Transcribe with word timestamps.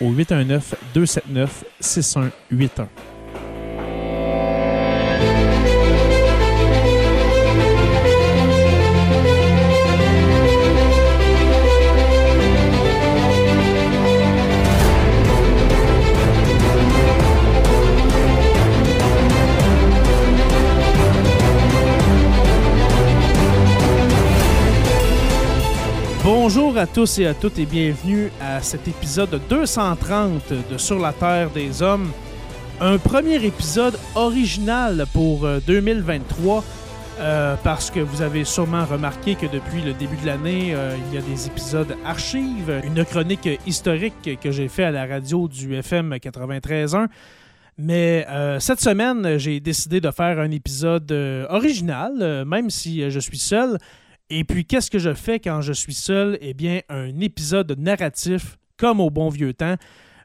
au 0.00 0.10
819 0.12 0.74
Bonjour 26.32 26.78
à 26.78 26.86
tous 26.86 27.18
et 27.18 27.26
à 27.26 27.34
toutes 27.34 27.58
et 27.58 27.66
bienvenue 27.66 28.30
à 28.40 28.62
cet 28.62 28.86
épisode 28.86 29.40
230 29.48 30.52
de 30.70 30.78
Sur 30.78 31.00
la 31.00 31.12
Terre 31.12 31.50
des 31.50 31.82
Hommes. 31.82 32.12
Un 32.80 32.98
premier 32.98 33.44
épisode 33.44 33.98
original 34.14 35.06
pour 35.12 35.48
2023 35.66 36.62
euh, 37.18 37.56
parce 37.64 37.90
que 37.90 37.98
vous 37.98 38.22
avez 38.22 38.44
sûrement 38.44 38.84
remarqué 38.84 39.34
que 39.34 39.46
depuis 39.46 39.82
le 39.82 39.92
début 39.92 40.16
de 40.18 40.26
l'année, 40.26 40.72
euh, 40.72 40.96
il 41.08 41.14
y 41.16 41.18
a 41.18 41.20
des 41.20 41.48
épisodes 41.48 41.96
archives, 42.04 42.80
une 42.84 43.04
chronique 43.04 43.48
historique 43.66 44.38
que 44.40 44.52
j'ai 44.52 44.68
fait 44.68 44.84
à 44.84 44.92
la 44.92 45.06
radio 45.06 45.48
du 45.48 45.74
FM 45.74 46.14
93.1. 46.14 47.08
Mais 47.76 48.24
euh, 48.30 48.60
cette 48.60 48.80
semaine, 48.80 49.36
j'ai 49.38 49.58
décidé 49.58 50.00
de 50.00 50.12
faire 50.12 50.38
un 50.38 50.52
épisode 50.52 51.10
original, 51.48 52.44
même 52.46 52.70
si 52.70 53.10
je 53.10 53.18
suis 53.18 53.40
seul. 53.40 53.78
Et 54.30 54.44
puis, 54.44 54.64
qu'est-ce 54.64 54.90
que 54.90 55.00
je 55.00 55.12
fais 55.12 55.40
quand 55.40 55.60
je 55.60 55.72
suis 55.72 55.94
seul? 55.94 56.38
Eh 56.40 56.54
bien, 56.54 56.80
un 56.88 57.18
épisode 57.20 57.76
narratif, 57.76 58.58
comme 58.76 59.00
au 59.00 59.10
bon 59.10 59.28
vieux 59.28 59.52
temps. 59.52 59.74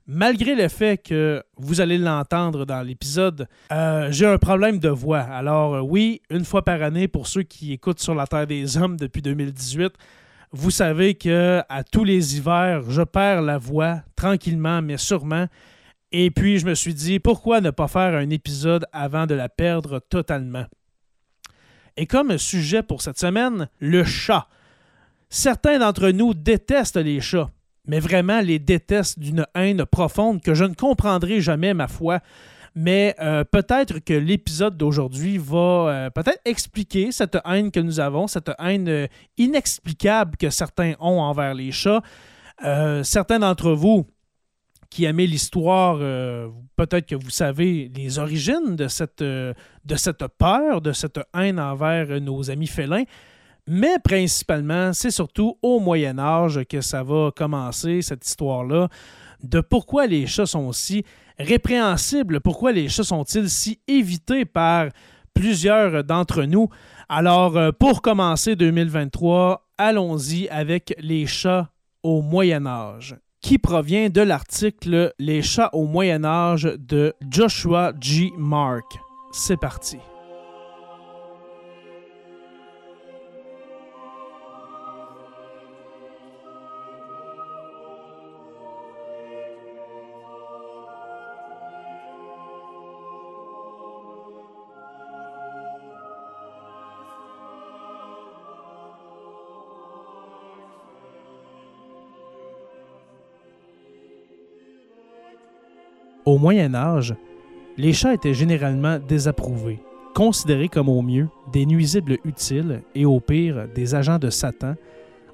Malgré 0.08 0.54
le 0.54 0.68
fait 0.68 1.02
que 1.02 1.44
vous 1.58 1.82
allez 1.82 1.98
l'entendre 1.98 2.66
dans 2.66 2.84
l'épisode, 2.84 3.48
euh, 3.72 4.08
j'ai 4.12 4.28
un 4.28 4.38
problème 4.38 4.78
de 4.78 4.90
voix. 4.90 5.22
Alors 5.22 5.74
euh, 5.74 5.82
oui, 5.82 6.22
une 6.30 6.46
fois 6.46 6.64
par 6.64 6.84
année, 6.84 7.08
pour 7.08 7.26
ceux 7.26 7.42
qui 7.42 7.74
écoutent 7.74 8.00
sur 8.00 8.14
la 8.14 8.28
Terre 8.28 8.46
des 8.46 8.78
Hommes 8.78 8.98
depuis 8.98 9.24
2018, 9.24 9.94
vous 10.52 10.70
savez 10.70 11.16
que 11.16 11.64
à 11.68 11.84
tous 11.84 12.04
les 12.04 12.38
hivers, 12.38 12.84
je 12.88 13.02
perds 13.02 13.42
la 13.42 13.58
voix 13.58 14.04
tranquillement 14.16 14.84
mais 14.84 14.98
sûrement. 14.98 15.48
Et 16.12 16.30
puis 16.30 16.60
je 16.60 16.68
me 16.68 16.76
suis 16.76 16.94
dit, 16.94 17.20
pourquoi 17.20 17.60
ne 17.60 17.72
pas 17.72 17.88
faire 17.88 18.14
un 18.14 18.30
épisode 18.30 18.86
avant 18.94 19.26
de 19.26 19.34
la 19.34 19.50
perdre 19.50 20.00
totalement? 20.08 20.66
Et 21.98 22.06
comme 22.06 22.38
sujet 22.38 22.84
pour 22.84 23.02
cette 23.02 23.20
semaine, 23.20 23.70
le 23.80 24.04
chat. 24.04 24.48
Certains 25.30 25.80
d'entre 25.80 26.10
nous 26.10 26.34
détestent 26.34 26.98
les 26.98 27.22
chats, 27.22 27.50
mais 27.88 28.00
vraiment 28.00 28.42
les 28.42 28.60
détestent 28.60 29.20
d'une 29.20 29.46
haine 29.56 29.86
profonde 29.86 30.42
que 30.42 30.54
je 30.54 30.66
ne 30.66 30.74
comprendrai 30.74 31.42
jamais, 31.42 31.74
ma 31.74 31.88
foi. 31.88 32.20
Mais 32.76 33.16
euh, 33.22 33.46
peut-être 33.46 34.00
que 34.00 34.14
l'épisode 34.14 34.76
d'aujourd'hui 34.76 35.38
va 35.38 35.58
euh, 35.58 36.10
peut-être 36.10 36.42
expliquer 36.44 37.14
cette 37.14 37.38
haine 37.46 37.72
que 37.72 37.80
nous 37.80 38.02
avons, 38.02 38.28
cette 38.28 38.52
haine 38.60 38.90
euh, 38.90 39.08
inexplicable 39.38 40.36
que 40.36 40.50
certains 40.50 40.94
ont 41.00 41.22
envers 41.22 41.54
les 41.54 41.72
chats. 41.72 42.02
certains 43.04 43.40
d'entre 43.40 43.72
vous 43.72 44.06
qui 44.90 45.06
aimez 45.06 45.28
l'histoire, 45.28 45.97
euh, 46.00 46.50
peut-être 46.75 47.07
que 47.07 47.16
vous 47.16 47.29
savez 47.29 47.91
les 47.96 48.19
origines 48.19 48.75
de 48.75 48.88
cette, 48.88 49.22
euh, 49.22 49.53
de 49.84 49.96
cette 49.96 50.25
peur, 50.38 50.81
de 50.81 50.91
cette 50.91 51.19
haine 51.34 51.59
envers 51.59 52.22
nos 52.22 52.50
amis 52.50 52.68
félins. 52.68 53.03
Mais 53.68 53.97
principalement, 54.03 54.94
c'est 54.94 55.12
surtout 55.12 55.57
au 55.62 55.79
Moyen 55.79 56.19
Âge 56.19 56.62
que 56.69 56.81
ça 56.81 57.03
va 57.03 57.31
commencer, 57.35 58.01
cette 58.01 58.25
histoire-là, 58.25 58.90
de 59.44 59.59
pourquoi 59.59 60.06
les 60.06 60.28
chats 60.28 60.46
sont 60.46 60.72
si 60.72 61.03
répréhensibles, 61.40 62.41
pourquoi 62.41 62.72
les 62.72 62.88
chats 62.90 63.03
sont-ils 63.03 63.50
si 63.50 63.79
évités 63.88 64.46
par 64.46 64.90
plusieurs 65.34 66.03
d'entre 66.03 66.44
nous. 66.44 66.69
Alors, 67.09 67.57
euh, 67.57 67.72
pour 67.72 68.02
commencer 68.02 68.56
2023, 68.56 69.67
allons-y 69.78 70.47
avec 70.50 70.96
les 71.00 71.25
chats 71.25 71.69
au 72.03 72.22
Moyen 72.22 72.66
Âge 72.66 73.17
qui 73.46 73.60
provient 73.60 74.10
de 74.10 74.22
l'article 74.22 75.14
Les 75.20 75.44
chats 75.44 75.70
au 75.74 75.86
Moyen 75.86 76.26
Âge 76.26 76.64
de 76.80 77.14
Joshua 77.30 77.94
G. 78.02 78.32
Mark. 78.40 78.98
C'est 79.32 79.58
parti. 79.58 80.00
Au 106.35 106.38
Moyen 106.38 106.75
Âge, 106.75 107.16
les 107.78 107.94
chats 107.94 108.13
étaient 108.13 108.34
généralement 108.34 109.00
désapprouvés, 109.00 109.79
considérés 110.14 110.67
comme 110.67 110.90
au 110.90 111.02
mieux 111.02 111.29
des 111.53 111.66
nuisibles 111.66 112.17
utiles 112.26 112.82
et 112.93 113.05
au 113.05 113.22
pire 113.22 113.70
des 113.73 113.96
agents 113.96 114.20
de 114.20 114.29
Satan, 114.29 114.76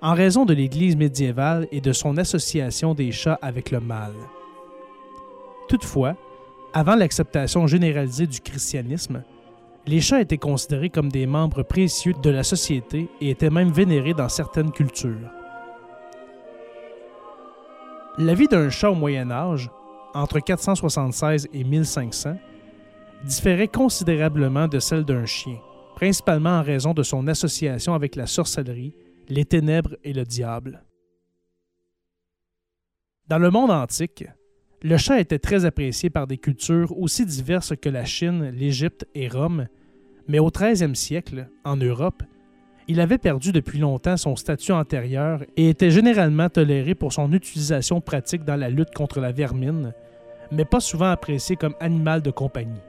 en 0.03 0.13
raison 0.13 0.45
de 0.45 0.53
l'Église 0.53 0.95
médiévale 0.95 1.67
et 1.71 1.81
de 1.81 1.91
son 1.91 2.17
association 2.17 2.93
des 2.93 3.11
chats 3.11 3.39
avec 3.41 3.71
le 3.71 3.79
mal. 3.79 4.11
Toutefois, 5.67 6.15
avant 6.71 6.93
l'acceptation 6.93 7.65
généralisée 7.65 8.27
du 8.27 8.39
christianisme, 8.39 9.23
les 9.87 10.01
chats 10.01 10.21
étaient 10.21 10.37
considérés 10.37 10.91
comme 10.91 11.09
des 11.09 11.25
membres 11.25 11.63
précieux 11.63 12.13
de 12.21 12.29
la 12.29 12.43
société 12.43 13.09
et 13.21 13.31
étaient 13.31 13.49
même 13.49 13.71
vénérés 13.71 14.13
dans 14.13 14.29
certaines 14.29 14.71
cultures. 14.71 15.31
La 18.19 18.35
vie 18.35 18.47
d'un 18.47 18.69
chat 18.69 18.91
au 18.91 18.95
Moyen 18.95 19.31
Âge 19.31 19.71
entre 20.13 20.39
476 20.39 21.47
et 21.53 21.63
1500 21.63 22.37
différait 23.23 23.67
considérablement 23.67 24.67
de 24.67 24.79
celle 24.79 25.05
d'un 25.05 25.25
chien, 25.25 25.57
principalement 25.95 26.59
en 26.59 26.63
raison 26.63 26.93
de 26.93 27.03
son 27.03 27.27
association 27.27 27.93
avec 27.93 28.15
la 28.15 28.25
sorcellerie, 28.25 28.93
les 29.29 29.45
ténèbres 29.45 29.95
et 30.03 30.13
le 30.13 30.25
diable. 30.25 30.83
Dans 33.27 33.37
le 33.37 33.51
monde 33.51 33.71
antique, 33.71 34.25
Le 34.83 34.97
chat 34.97 35.19
était 35.19 35.37
très 35.37 35.65
apprécié 35.65 36.09
par 36.09 36.25
des 36.25 36.39
cultures 36.39 36.97
aussi 36.97 37.23
diverses 37.23 37.75
que 37.79 37.89
la 37.89 38.03
Chine, 38.03 38.49
l'Égypte 38.49 39.05
et 39.13 39.27
Rome, 39.27 39.67
mais 40.27 40.39
au 40.39 40.49
13e 40.49 40.95
siècle, 40.95 41.47
en 41.63 41.77
Europe, 41.77 42.23
il 42.91 42.99
avait 42.99 43.17
perdu 43.17 43.53
depuis 43.53 43.79
longtemps 43.79 44.17
son 44.17 44.35
statut 44.35 44.73
antérieur 44.73 45.43
et 45.55 45.69
était 45.69 45.91
généralement 45.91 46.49
toléré 46.49 46.93
pour 46.93 47.13
son 47.13 47.31
utilisation 47.31 48.01
pratique 48.01 48.43
dans 48.43 48.57
la 48.57 48.69
lutte 48.69 48.93
contre 48.93 49.21
la 49.21 49.31
vermine, 49.31 49.93
mais 50.51 50.65
pas 50.65 50.81
souvent 50.81 51.09
apprécié 51.09 51.55
comme 51.55 51.73
animal 51.79 52.21
de 52.21 52.31
compagnie. 52.31 52.81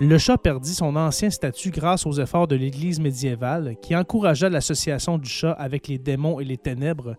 Le 0.00 0.16
chat 0.16 0.38
perdit 0.38 0.72
son 0.72 0.96
ancien 0.96 1.28
statut 1.28 1.72
grâce 1.72 2.06
aux 2.06 2.14
efforts 2.14 2.48
de 2.48 2.56
l'Église 2.56 3.00
médiévale 3.00 3.76
qui 3.82 3.94
encouragea 3.94 4.48
l'association 4.48 5.18
du 5.18 5.28
chat 5.28 5.52
avec 5.52 5.88
les 5.88 5.98
démons 5.98 6.40
et 6.40 6.44
les 6.44 6.56
ténèbres 6.56 7.16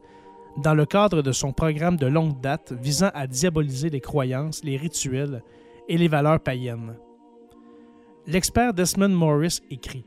dans 0.58 0.74
le 0.74 0.88
cadre 0.88 1.22
de 1.22 1.32
son 1.32 1.54
programme 1.54 1.98
de 1.98 2.08
longue 2.08 2.42
date 2.42 2.74
visant 2.74 3.12
à 3.14 3.28
diaboliser 3.28 3.92
les 3.92 4.02
croyances, 4.02 4.64
les 4.64 4.78
rituels 4.78 5.44
et 5.88 5.98
les 5.98 6.08
valeurs 6.08 6.40
païennes. 6.40 6.98
L'expert 8.28 8.74
Desmond 8.74 9.10
Morris 9.10 9.60
écrit 9.70 10.06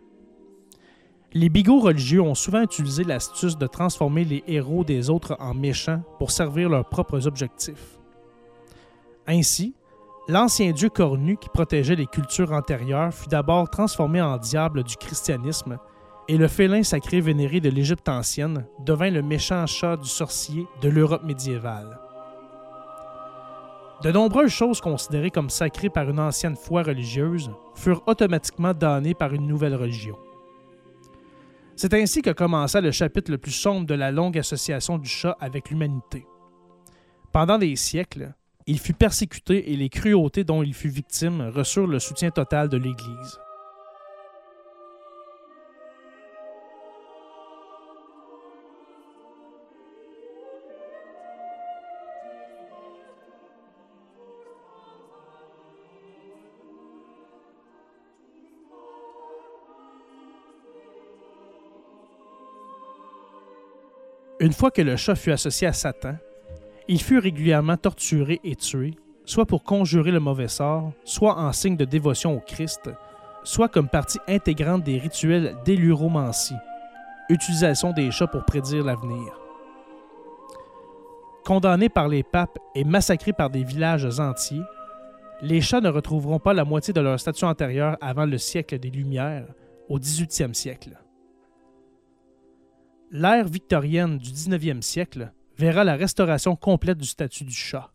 Les 1.32 1.48
bigots 1.48 1.80
religieux 1.80 2.22
ont 2.22 2.34
souvent 2.34 2.62
utilisé 2.62 3.04
l'astuce 3.04 3.58
de 3.58 3.66
transformer 3.66 4.24
les 4.24 4.44
héros 4.46 4.84
des 4.84 5.10
autres 5.10 5.36
en 5.40 5.54
méchants 5.54 6.02
pour 6.18 6.30
servir 6.30 6.68
leurs 6.68 6.88
propres 6.88 7.26
objectifs. 7.26 7.98
Ainsi, 9.26 9.74
L'ancien 10.26 10.72
dieu 10.72 10.88
cornu 10.88 11.36
qui 11.36 11.50
protégeait 11.50 11.96
les 11.96 12.06
cultures 12.06 12.52
antérieures 12.52 13.12
fut 13.12 13.28
d'abord 13.28 13.68
transformé 13.68 14.22
en 14.22 14.38
diable 14.38 14.82
du 14.82 14.96
christianisme, 14.96 15.76
et 16.28 16.38
le 16.38 16.48
félin 16.48 16.82
sacré 16.82 17.20
vénéré 17.20 17.60
de 17.60 17.68
l'Égypte 17.68 18.08
ancienne 18.08 18.66
devint 18.78 19.10
le 19.10 19.20
méchant 19.20 19.66
chat 19.66 19.98
du 19.98 20.08
sorcier 20.08 20.66
de 20.80 20.88
l'Europe 20.88 21.24
médiévale. 21.24 21.98
De 24.02 24.10
nombreuses 24.10 24.50
choses 24.50 24.80
considérées 24.80 25.30
comme 25.30 25.50
sacrées 25.50 25.88
par 25.88 26.10
une 26.10 26.20
ancienne 26.20 26.56
foi 26.56 26.82
religieuse 26.82 27.50
furent 27.74 28.02
automatiquement 28.06 28.74
damnées 28.74 29.14
par 29.14 29.32
une 29.32 29.46
nouvelle 29.46 29.74
religion. 29.74 30.16
C'est 31.76 31.94
ainsi 31.94 32.22
que 32.22 32.30
commença 32.30 32.80
le 32.80 32.90
chapitre 32.90 33.30
le 33.30 33.38
plus 33.38 33.52
sombre 33.52 33.86
de 33.86 33.94
la 33.94 34.10
longue 34.10 34.38
association 34.38 34.98
du 34.98 35.08
chat 35.08 35.36
avec 35.40 35.70
l'humanité. 35.70 36.26
Pendant 37.32 37.58
des 37.58 37.74
siècles, 37.76 38.32
il 38.66 38.78
fut 38.78 38.94
persécuté 38.94 39.72
et 39.72 39.76
les 39.76 39.88
cruautés 39.88 40.44
dont 40.44 40.62
il 40.62 40.72
fut 40.72 40.88
victime 40.88 41.50
reçurent 41.54 41.86
le 41.86 41.98
soutien 41.98 42.30
total 42.30 42.68
de 42.68 42.76
l'Église. 42.76 43.38
Une 64.44 64.52
fois 64.52 64.70
que 64.70 64.82
le 64.82 64.96
chat 64.96 65.14
fut 65.14 65.32
associé 65.32 65.66
à 65.66 65.72
Satan, 65.72 66.16
il 66.86 67.00
fut 67.00 67.18
régulièrement 67.18 67.78
torturé 67.78 68.42
et 68.44 68.56
tué, 68.56 68.94
soit 69.24 69.46
pour 69.46 69.64
conjurer 69.64 70.10
le 70.10 70.20
mauvais 70.20 70.48
sort, 70.48 70.92
soit 71.02 71.38
en 71.38 71.50
signe 71.52 71.78
de 71.78 71.86
dévotion 71.86 72.36
au 72.36 72.40
Christ, 72.40 72.90
soit 73.42 73.70
comme 73.70 73.88
partie 73.88 74.18
intégrante 74.28 74.84
des 74.84 74.98
rituels 74.98 75.56
d'éluromancie, 75.64 76.58
utilisation 77.30 77.92
des 77.92 78.10
chats 78.10 78.26
pour 78.26 78.44
prédire 78.44 78.84
l'avenir. 78.84 79.32
Condamnés 81.46 81.88
par 81.88 82.08
les 82.08 82.22
papes 82.22 82.58
et 82.74 82.84
massacrés 82.84 83.32
par 83.32 83.48
des 83.48 83.64
villages 83.64 84.20
entiers, 84.20 84.60
les 85.40 85.62
chats 85.62 85.80
ne 85.80 85.88
retrouveront 85.88 86.38
pas 86.38 86.52
la 86.52 86.66
moitié 86.66 86.92
de 86.92 87.00
leur 87.00 87.18
statut 87.18 87.46
antérieur 87.46 87.96
avant 88.02 88.26
le 88.26 88.36
siècle 88.36 88.78
des 88.78 88.90
Lumières, 88.90 89.46
au 89.88 89.98
18e 89.98 90.52
siècle. 90.52 90.98
L'ère 93.16 93.46
victorienne 93.46 94.18
du 94.18 94.28
19e 94.28 94.82
siècle 94.82 95.32
verra 95.56 95.84
la 95.84 95.94
restauration 95.94 96.56
complète 96.56 96.98
du 96.98 97.06
statut 97.06 97.44
du 97.44 97.54
chat. 97.54 97.92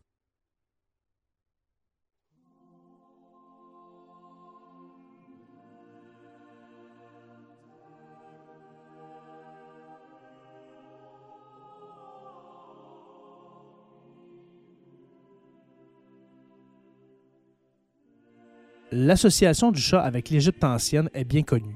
L'association 18.93 19.73
du 19.73 19.81
chat 19.81 20.01
avec 20.01 20.29
l'Égypte 20.29 20.63
ancienne 20.63 21.09
est 21.13 21.25
bien 21.25 21.43
connue. 21.43 21.75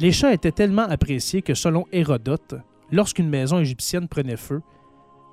Les 0.00 0.12
chats 0.12 0.32
étaient 0.32 0.52
tellement 0.52 0.82
appréciés 0.82 1.42
que 1.42 1.54
selon 1.54 1.86
Hérodote, 1.90 2.54
lorsqu'une 2.92 3.28
maison 3.28 3.58
égyptienne 3.58 4.06
prenait 4.06 4.36
feu, 4.36 4.62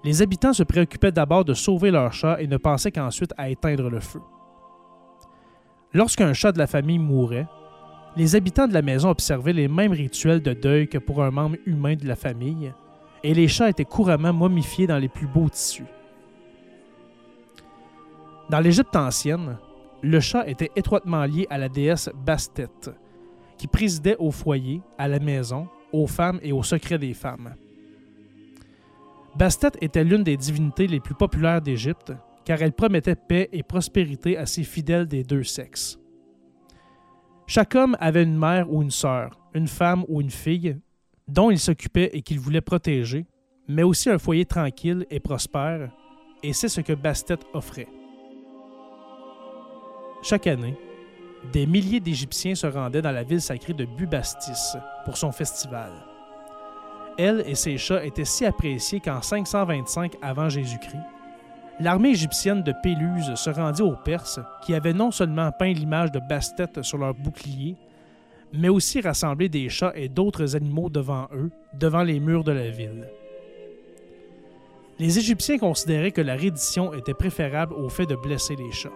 les 0.03 0.23
habitants 0.23 0.53
se 0.53 0.63
préoccupaient 0.63 1.11
d'abord 1.11 1.45
de 1.45 1.53
sauver 1.53 1.91
leur 1.91 2.13
chat 2.13 2.41
et 2.41 2.47
ne 2.47 2.57
pensaient 2.57 2.91
qu'ensuite 2.91 3.33
à 3.37 3.49
éteindre 3.49 3.89
le 3.89 3.99
feu. 3.99 4.21
Lorsqu'un 5.93 6.33
chat 6.33 6.51
de 6.51 6.57
la 6.57 6.67
famille 6.67 6.99
mourait, 6.99 7.47
les 8.17 8.35
habitants 8.35 8.67
de 8.67 8.73
la 8.73 8.81
maison 8.81 9.09
observaient 9.09 9.53
les 9.53 9.67
mêmes 9.67 9.91
rituels 9.91 10.41
de 10.41 10.53
deuil 10.53 10.87
que 10.87 10.97
pour 10.97 11.21
un 11.21 11.31
membre 11.31 11.57
humain 11.65 11.95
de 11.95 12.07
la 12.07 12.15
famille, 12.15 12.73
et 13.23 13.33
les 13.33 13.47
chats 13.47 13.69
étaient 13.69 13.85
couramment 13.85 14.33
momifiés 14.33 14.87
dans 14.87 14.97
les 14.97 15.09
plus 15.09 15.27
beaux 15.27 15.49
tissus. 15.49 15.85
Dans 18.49 18.59
l'Égypte 18.59 18.95
ancienne, 18.95 19.57
le 20.01 20.19
chat 20.19 20.47
était 20.47 20.71
étroitement 20.75 21.25
lié 21.25 21.47
à 21.49 21.57
la 21.57 21.69
déesse 21.69 22.09
Bastet, 22.25 22.67
qui 23.57 23.67
présidait 23.67 24.17
au 24.17 24.31
foyer, 24.31 24.81
à 24.97 25.07
la 25.07 25.19
maison 25.19 25.67
aux 25.91 26.07
femmes 26.07 26.39
et 26.43 26.51
aux 26.51 26.63
secrets 26.63 26.99
des 26.99 27.13
femmes. 27.13 27.55
Bastet 29.35 29.71
était 29.81 30.03
l'une 30.03 30.23
des 30.23 30.37
divinités 30.37 30.87
les 30.87 30.99
plus 30.99 31.15
populaires 31.15 31.61
d'Égypte, 31.61 32.13
car 32.45 32.61
elle 32.61 32.73
promettait 32.73 33.15
paix 33.15 33.49
et 33.51 33.63
prospérité 33.63 34.37
à 34.37 34.45
ses 34.45 34.63
fidèles 34.63 35.07
des 35.07 35.23
deux 35.23 35.43
sexes. 35.43 35.99
Chaque 37.47 37.75
homme 37.75 37.97
avait 37.99 38.23
une 38.23 38.37
mère 38.37 38.71
ou 38.71 38.81
une 38.81 38.91
sœur, 38.91 39.37
une 39.53 39.67
femme 39.67 40.03
ou 40.07 40.21
une 40.21 40.31
fille, 40.31 40.77
dont 41.27 41.51
il 41.51 41.59
s'occupait 41.59 42.11
et 42.13 42.21
qu'il 42.21 42.39
voulait 42.39 42.61
protéger, 42.61 43.25
mais 43.67 43.83
aussi 43.83 44.09
un 44.09 44.17
foyer 44.17 44.45
tranquille 44.45 45.05
et 45.09 45.19
prospère, 45.19 45.91
et 46.43 46.53
c'est 46.53 46.69
ce 46.69 46.81
que 46.81 46.93
Bastet 46.93 47.39
offrait. 47.53 47.87
Chaque 50.21 50.47
année, 50.47 50.77
des 51.51 51.65
milliers 51.65 51.99
d'Égyptiens 51.99 52.55
se 52.55 52.67
rendaient 52.67 53.01
dans 53.01 53.11
la 53.11 53.23
ville 53.23 53.41
sacrée 53.41 53.73
de 53.73 53.85
Bubastis 53.85 54.77
pour 55.03 55.17
son 55.17 55.31
festival. 55.31 55.91
Elle 57.17 57.43
et 57.47 57.55
ses 57.55 57.77
chats 57.77 58.03
étaient 58.03 58.25
si 58.25 58.45
appréciés 58.45 58.99
qu'en 58.99 59.21
525 59.21 60.15
avant 60.21 60.49
Jésus-Christ, 60.49 60.99
l'armée 61.79 62.09
égyptienne 62.09 62.61
de 62.61 62.73
Péluse 62.83 63.35
se 63.35 63.49
rendit 63.49 63.81
aux 63.81 63.95
Perses 63.95 64.39
qui 64.63 64.73
avaient 64.73 64.93
non 64.93 65.11
seulement 65.11 65.51
peint 65.51 65.71
l'image 65.71 66.11
de 66.11 66.19
Bastet 66.19 66.81
sur 66.81 66.97
leur 66.97 67.13
bouclier, 67.13 67.75
mais 68.53 68.69
aussi 68.69 69.01
rassemblé 69.01 69.49
des 69.49 69.69
chats 69.69 69.93
et 69.95 70.09
d'autres 70.09 70.55
animaux 70.55 70.89
devant 70.89 71.27
eux, 71.33 71.51
devant 71.73 72.03
les 72.03 72.19
murs 72.19 72.43
de 72.43 72.51
la 72.51 72.69
ville. 72.69 73.07
Les 74.99 75.19
Égyptiens 75.19 75.57
considéraient 75.57 76.11
que 76.11 76.21
la 76.21 76.35
reddition 76.35 76.93
était 76.93 77.13
préférable 77.13 77.73
au 77.73 77.89
fait 77.89 78.05
de 78.05 78.15
blesser 78.15 78.55
les 78.55 78.71
chats. 78.71 78.89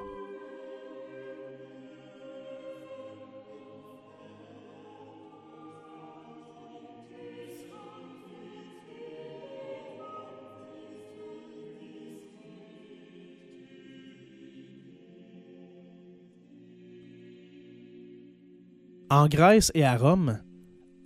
En 19.11 19.27
Grèce 19.27 19.71
et 19.73 19.83
à 19.83 19.97
Rome, 19.97 20.39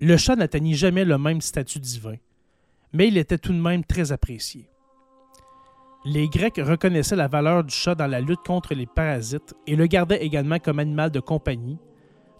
le 0.01 0.17
chat 0.17 0.35
n'atteignit 0.35 0.75
jamais 0.75 1.05
le 1.05 1.17
même 1.17 1.39
statut 1.39 1.79
divin, 1.79 2.15
mais 2.91 3.07
il 3.07 3.17
était 3.17 3.37
tout 3.37 3.53
de 3.53 3.61
même 3.61 3.85
très 3.85 4.11
apprécié. 4.11 4.69
Les 6.03 6.27
Grecs 6.27 6.59
reconnaissaient 6.61 7.15
la 7.15 7.29
valeur 7.29 7.63
du 7.63 7.73
chat 7.73 7.95
dans 7.95 8.07
la 8.07 8.19
lutte 8.19 8.43
contre 8.45 8.73
les 8.73 8.87
parasites 8.87 9.53
et 9.67 9.77
le 9.77 9.87
gardaient 9.87 10.21
également 10.21 10.59
comme 10.59 10.79
animal 10.79 11.11
de 11.11 11.21
compagnie, 11.21 11.79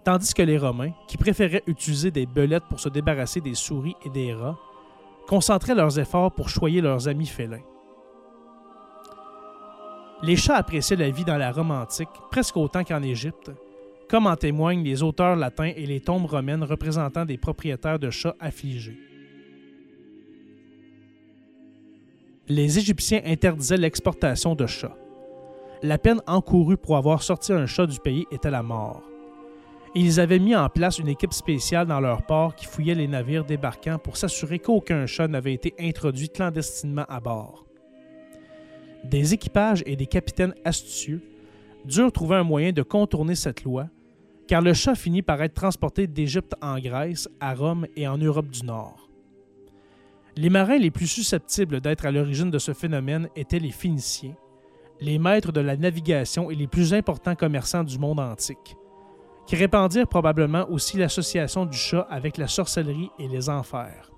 tandis 0.03 0.33
que 0.33 0.41
les 0.41 0.57
Romains, 0.57 0.91
qui 1.07 1.15
préféraient 1.15 1.63
utiliser 1.65 2.11
des 2.11 2.25
belettes 2.25 2.67
pour 2.67 2.81
se 2.81 2.89
débarrasser 2.89 3.39
des 3.39 3.55
souris 3.55 3.95
et 4.03 4.09
des 4.09 4.33
rats, 4.33 4.59
concentraient 5.29 5.75
leurs 5.75 5.97
efforts 5.97 6.33
pour 6.33 6.49
choyer 6.49 6.81
leurs 6.81 7.07
amis 7.07 7.25
félins. 7.25 7.63
Les 10.23 10.35
chats 10.35 10.57
appréciaient 10.57 10.97
la 10.97 11.09
vie 11.09 11.23
dans 11.23 11.37
la 11.37 11.53
Rome 11.53 11.71
antique 11.71 12.09
presque 12.31 12.57
autant 12.57 12.83
qu'en 12.83 13.01
Égypte, 13.01 13.51
comme 14.13 14.27
en 14.27 14.35
témoignent 14.35 14.83
les 14.83 15.01
auteurs 15.01 15.35
latins 15.35 15.71
et 15.75 15.87
les 15.87 15.99
tombes 15.99 16.27
romaines 16.27 16.63
représentant 16.63 17.25
des 17.25 17.39
propriétaires 17.39 17.97
de 17.97 18.11
chats 18.11 18.35
affligés. 18.39 18.99
Les 22.47 22.77
Égyptiens 22.77 23.21
interdisaient 23.25 23.77
l'exportation 23.77 24.53
de 24.53 24.67
chats. 24.67 24.95
La 25.81 25.97
peine 25.97 26.21
encourue 26.27 26.77
pour 26.77 26.95
avoir 26.95 27.23
sorti 27.23 27.53
un 27.53 27.65
chat 27.65 27.87
du 27.87 27.99
pays 27.99 28.27
était 28.29 28.51
la 28.51 28.61
mort. 28.61 29.01
Ils 29.95 30.19
avaient 30.19 30.37
mis 30.37 30.55
en 30.55 30.69
place 30.69 30.99
une 30.99 31.07
équipe 31.07 31.33
spéciale 31.33 31.87
dans 31.87 31.99
leur 31.99 32.21
port 32.21 32.53
qui 32.53 32.67
fouillait 32.67 32.93
les 32.93 33.07
navires 33.07 33.45
débarquants 33.45 33.97
pour 33.97 34.17
s'assurer 34.17 34.59
qu'aucun 34.59 35.07
chat 35.07 35.27
n'avait 35.27 35.55
été 35.55 35.73
introduit 35.79 36.29
clandestinement 36.29 37.05
à 37.09 37.19
bord. 37.19 37.65
Des 39.03 39.33
équipages 39.33 39.81
et 39.87 39.95
des 39.95 40.05
capitaines 40.05 40.53
astucieux 40.63 41.23
durent 41.83 42.11
trouver 42.11 42.35
un 42.35 42.43
moyen 42.43 42.73
de 42.73 42.83
contourner 42.83 43.33
cette 43.33 43.63
loi 43.63 43.87
car 44.47 44.61
le 44.61 44.73
chat 44.73 44.95
finit 44.95 45.21
par 45.21 45.41
être 45.41 45.53
transporté 45.53 46.07
d'Égypte 46.07 46.55
en 46.61 46.79
Grèce, 46.79 47.29
à 47.39 47.53
Rome 47.53 47.87
et 47.95 48.07
en 48.07 48.17
Europe 48.17 48.49
du 48.49 48.63
Nord. 48.65 49.09
Les 50.35 50.49
marins 50.49 50.77
les 50.77 50.91
plus 50.91 51.07
susceptibles 51.07 51.79
d'être 51.79 52.05
à 52.05 52.11
l'origine 52.11 52.49
de 52.49 52.57
ce 52.57 52.73
phénomène 52.73 53.29
étaient 53.35 53.59
les 53.59 53.71
Phéniciens, 53.71 54.35
les 54.99 55.19
maîtres 55.19 55.51
de 55.51 55.61
la 55.61 55.77
navigation 55.77 56.49
et 56.49 56.55
les 56.55 56.67
plus 56.67 56.93
importants 56.93 57.35
commerçants 57.35 57.83
du 57.83 57.99
monde 57.99 58.19
antique, 58.19 58.75
qui 59.45 59.55
répandirent 59.55 60.07
probablement 60.07 60.67
aussi 60.69 60.97
l'association 60.97 61.65
du 61.65 61.77
chat 61.77 62.07
avec 62.09 62.37
la 62.37 62.47
sorcellerie 62.47 63.11
et 63.19 63.27
les 63.27 63.49
enfers. 63.49 64.12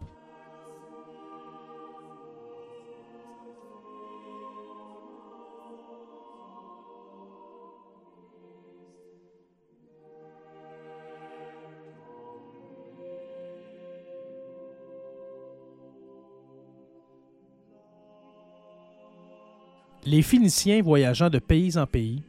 Les 20.15 20.21
Phéniciens 20.21 20.81
voyageant 20.81 21.29
de 21.29 21.39
pays 21.39 21.77
en 21.77 21.85
pays 21.85 22.23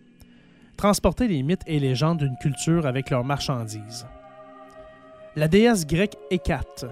transportaient 0.77 1.29
les 1.29 1.45
mythes 1.45 1.63
et 1.69 1.79
légendes 1.79 2.19
d'une 2.19 2.37
culture 2.39 2.85
avec 2.85 3.11
leurs 3.11 3.23
marchandises. 3.23 4.09
La 5.37 5.47
déesse 5.47 5.87
grecque 5.87 6.17
Hécate 6.33 6.85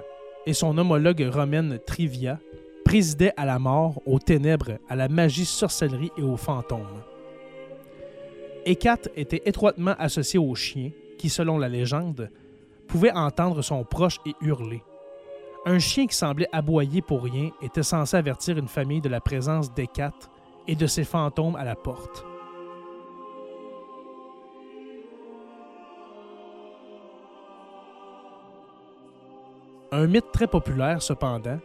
et 0.47 0.53
son 0.53 0.79
homologue 0.79 1.29
romaine 1.35 1.81
Trivia 1.85 2.39
présidaient 2.85 3.33
à 3.37 3.45
la 3.45 3.59
mort, 3.59 4.03
aux 4.07 4.21
ténèbres, 4.21 4.79
à 4.89 4.95
la 4.95 5.09
magie, 5.09 5.47
sorcellerie 5.47 6.13
et 6.17 6.23
aux 6.23 6.37
fantômes. 6.37 7.03
Hécate 8.65 9.09
était 9.17 9.43
étroitement 9.47 9.97
associée 9.99 10.39
aux 10.39 10.55
chiens 10.55 10.93
qui, 11.19 11.29
selon 11.29 11.59
la 11.59 11.69
légende, 11.69 12.31
pouvaient 12.87 13.17
entendre 13.17 13.63
son 13.63 13.83
proche 13.83 14.21
et 14.27 14.35
hurler. 14.41 14.85
Un 15.67 15.81
chien 15.81 16.07
qui 16.07 16.15
semblait 16.15 16.47
aboyer 16.53 17.03
pour 17.03 17.25
rien 17.25 17.51
était 17.63 17.83
censé 17.83 18.17
avertir 18.17 18.59
une 18.59 18.69
famille 18.69 19.01
de 19.01 19.09
la 19.09 19.21
présence 19.21 19.75
d'Hécate 19.75 20.31
et 20.67 20.77
de 20.77 20.87
ses 20.87 21.05
fantômes 21.05 21.57
à 21.57 21.65
la 21.65 21.75
porte. 21.75 22.25
Un 29.93 30.07
mythe 30.07 30.33
très 30.33 30.49
populaire, 30.49 31.01
cependant, 31.03 31.61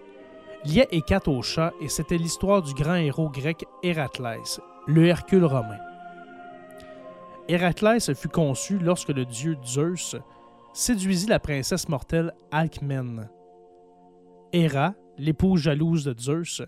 liait 0.63 0.87
Hécate 0.91 1.27
au 1.27 1.41
chat 1.41 1.73
et 1.81 1.89
c'était 1.89 2.17
l'histoire 2.17 2.61
du 2.61 2.73
grand 2.73 2.95
héros 2.95 3.29
grec 3.29 3.65
Héraclès, 3.81 4.61
le 4.85 5.07
Hercule 5.07 5.45
romain. 5.45 5.79
Héraclès 7.47 8.13
fut 8.13 8.29
conçu 8.29 8.77
lorsque 8.77 9.09
le 9.09 9.25
dieu 9.25 9.57
Zeus 9.65 10.15
séduisit 10.73 11.27
la 11.27 11.39
princesse 11.39 11.89
mortelle 11.89 12.33
Alcmène. 12.51 13.29
Héra, 14.53 14.93
l'épouse 15.17 15.61
jalouse 15.61 16.03
de 16.03 16.15
Zeus, 16.19 16.61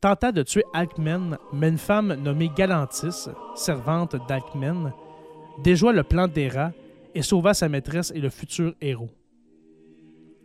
tenta 0.00 0.30
de 0.32 0.42
tuer 0.42 0.64
Alcmène, 0.72 1.38
mais 1.52 1.68
une 1.68 1.78
femme 1.78 2.14
nommée 2.14 2.50
Galantis, 2.54 3.28
servante 3.54 4.16
d'Alcmène, 4.28 4.92
déjoua 5.62 5.92
le 5.92 6.04
plan 6.04 6.28
d'Héra 6.28 6.72
et 7.14 7.22
sauva 7.22 7.54
sa 7.54 7.68
maîtresse 7.68 8.12
et 8.14 8.20
le 8.20 8.30
futur 8.30 8.74
héros. 8.80 9.10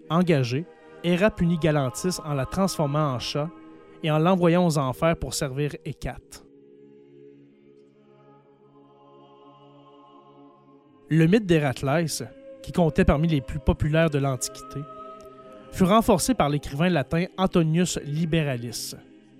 Engagé, 0.09 0.65
Héra 1.03 1.29
punit 1.29 1.57
Galantis 1.57 2.19
en 2.23 2.33
la 2.33 2.45
transformant 2.45 3.13
en 3.13 3.19
chat 3.19 3.49
et 4.01 4.09
en 4.09 4.17
l'envoyant 4.17 4.65
aux 4.65 4.77
enfers 4.77 5.17
pour 5.17 5.33
servir 5.33 5.75
Hécate. 5.85 6.45
Le 11.09 11.27
mythe 11.27 11.45
d'Héraclès, 11.45 12.23
qui 12.63 12.71
comptait 12.71 13.05
parmi 13.05 13.27
les 13.27 13.41
plus 13.41 13.59
populaires 13.59 14.09
de 14.09 14.17
l'Antiquité, 14.17 14.79
fut 15.71 15.83
renforcé 15.83 16.33
par 16.33 16.49
l'écrivain 16.49 16.89
latin 16.89 17.25
Antonius 17.37 17.99
Liberalis 18.03 18.95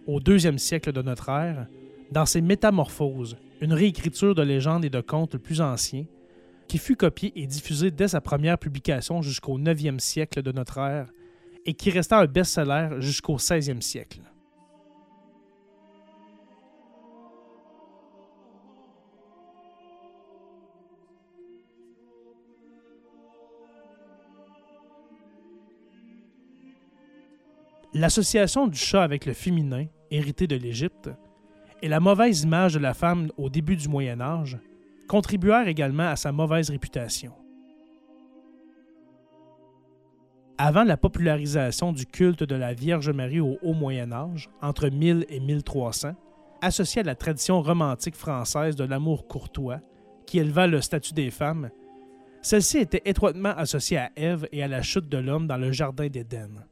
au 0.08 0.20
deuxième 0.20 0.58
siècle 0.58 0.92
de 0.92 1.02
notre 1.02 1.30
ère, 1.30 1.68
dans 2.12 2.26
ses 2.26 2.42
Métamorphoses, 2.42 3.38
une 3.62 3.74
réécriture 3.74 4.36
de 4.36 4.42
légendes 4.42 4.86
et 4.86 4.90
de 4.90 5.02
contes 5.02 5.38
plus 5.38 5.62
anciens, 5.62 6.06
qui 6.68 6.78
fut 6.78 6.96
copiée 6.96 7.32
et 7.36 7.48
diffusée 7.48 7.92
dès 7.92 8.08
sa 8.08 8.22
première 8.22 8.58
publication 8.58 9.22
jusqu'au 9.22 9.60
9e 9.60 10.00
siècle 10.00 10.42
de 10.42 10.52
notre 10.52 10.80
ère 10.80 11.08
et 11.66 11.74
qui 11.74 11.90
resta 11.90 12.20
un 12.20 12.26
best-seller 12.26 13.00
jusqu'au 13.00 13.38
16e 13.38 13.82
siècle. 13.82 14.22
L'association 27.96 28.66
du 28.66 28.78
chat 28.78 29.04
avec 29.04 29.28
le 29.28 29.34
féminin, 29.34 29.86
hérité 30.10 30.48
de 30.48 30.56
l'Égypte, 30.56 31.12
et 31.84 31.88
la 31.88 32.00
mauvaise 32.00 32.42
image 32.42 32.74
de 32.74 32.80
la 32.80 32.96
femme 32.96 33.30
au 33.38 33.52
début 33.52 33.76
du 33.76 33.88
Moyen 33.88 34.20
Âge 34.20 34.58
contribuèrent 35.08 35.68
également 35.68 36.08
à 36.08 36.16
sa 36.16 36.32
mauvaise 36.32 36.72
réputation. 36.72 37.34
Avant 40.58 40.84
la 40.84 40.98
popularisation 40.98 41.94
du 41.94 42.08
culte 42.08 42.44
de 42.44 42.56
la 42.56 42.74
Vierge 42.74 43.12
Marie 43.12 43.42
au 43.42 43.60
Haut 43.62 43.74
Moyen 43.74 44.12
Âge, 44.12 44.50
entre 44.64 44.90
1000 44.90 45.28
et 45.30 45.40
1300, 45.40 46.14
associé 46.62 47.02
à 47.02 47.06
la 47.06 47.16
tradition 47.16 47.62
romantique 47.62 48.16
française 48.16 48.76
de 48.76 48.86
l'amour 48.86 49.28
courtois, 49.28 49.82
qui 50.26 50.40
éleva 50.40 50.66
le 50.66 50.82
statut 50.82 51.14
des 51.14 51.30
femmes, 51.30 51.70
celle-ci 52.42 52.80
était 52.80 53.04
étroitement 53.06 53.54
associée 53.56 53.98
à 53.98 54.12
Ève 54.16 54.48
et 54.52 54.64
à 54.64 54.68
la 54.68 54.82
chute 54.82 55.10
de 55.10 55.18
l'homme 55.20 55.46
dans 55.46 55.58
le 55.58 55.72
Jardin 55.72 56.08
d'Éden 56.08 56.66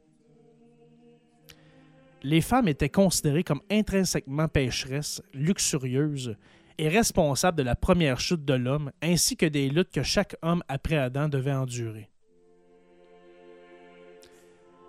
les 2.22 2.40
femmes 2.40 2.68
étaient 2.68 2.88
considérées 2.88 3.44
comme 3.44 3.62
intrinsèquement 3.70 4.48
pécheresses, 4.48 5.22
luxurieuses 5.34 6.36
et 6.78 6.88
responsables 6.88 7.58
de 7.58 7.62
la 7.62 7.76
première 7.76 8.20
chute 8.20 8.44
de 8.44 8.54
l'homme, 8.54 8.92
ainsi 9.02 9.36
que 9.36 9.46
des 9.46 9.68
luttes 9.68 9.92
que 9.92 10.02
chaque 10.02 10.36
homme 10.42 10.62
après 10.68 10.96
Adam 10.96 11.28
devait 11.28 11.52
endurer. 11.52 12.08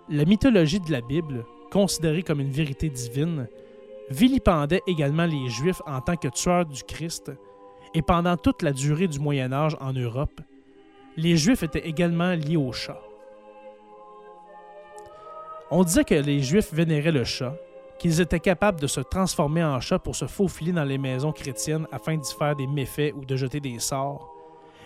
La 0.08 0.24
mythologie 0.24 0.80
de 0.80 0.92
la 0.92 1.00
Bible, 1.00 1.44
considérée 1.70 2.22
comme 2.22 2.40
une 2.40 2.50
vérité 2.50 2.88
divine, 2.88 3.48
vilipendait 4.10 4.82
également 4.86 5.24
les 5.24 5.48
Juifs 5.48 5.80
en 5.86 6.00
tant 6.00 6.16
que 6.16 6.28
tueurs 6.28 6.66
du 6.66 6.82
Christ, 6.82 7.32
et 7.94 8.02
pendant 8.02 8.36
toute 8.36 8.62
la 8.62 8.72
durée 8.72 9.08
du 9.08 9.18
Moyen 9.18 9.52
Âge 9.52 9.76
en 9.80 9.92
Europe, 9.92 10.40
les 11.16 11.36
Juifs 11.36 11.62
étaient 11.62 11.86
également 11.86 12.34
liés 12.34 12.56
au 12.56 12.72
chat. 12.72 13.00
On 15.76 15.82
disait 15.82 16.04
que 16.04 16.14
les 16.14 16.40
Juifs 16.40 16.72
vénéraient 16.72 17.10
le 17.10 17.24
chat, 17.24 17.56
qu'ils 17.98 18.20
étaient 18.20 18.38
capables 18.38 18.78
de 18.78 18.86
se 18.86 19.00
transformer 19.00 19.64
en 19.64 19.80
chat 19.80 19.98
pour 19.98 20.14
se 20.14 20.28
faufiler 20.28 20.70
dans 20.70 20.84
les 20.84 20.98
maisons 20.98 21.32
chrétiennes 21.32 21.88
afin 21.90 22.16
d'y 22.16 22.32
faire 22.32 22.54
des 22.54 22.68
méfaits 22.68 23.12
ou 23.16 23.24
de 23.24 23.34
jeter 23.34 23.58
des 23.58 23.80
sorts. 23.80 24.32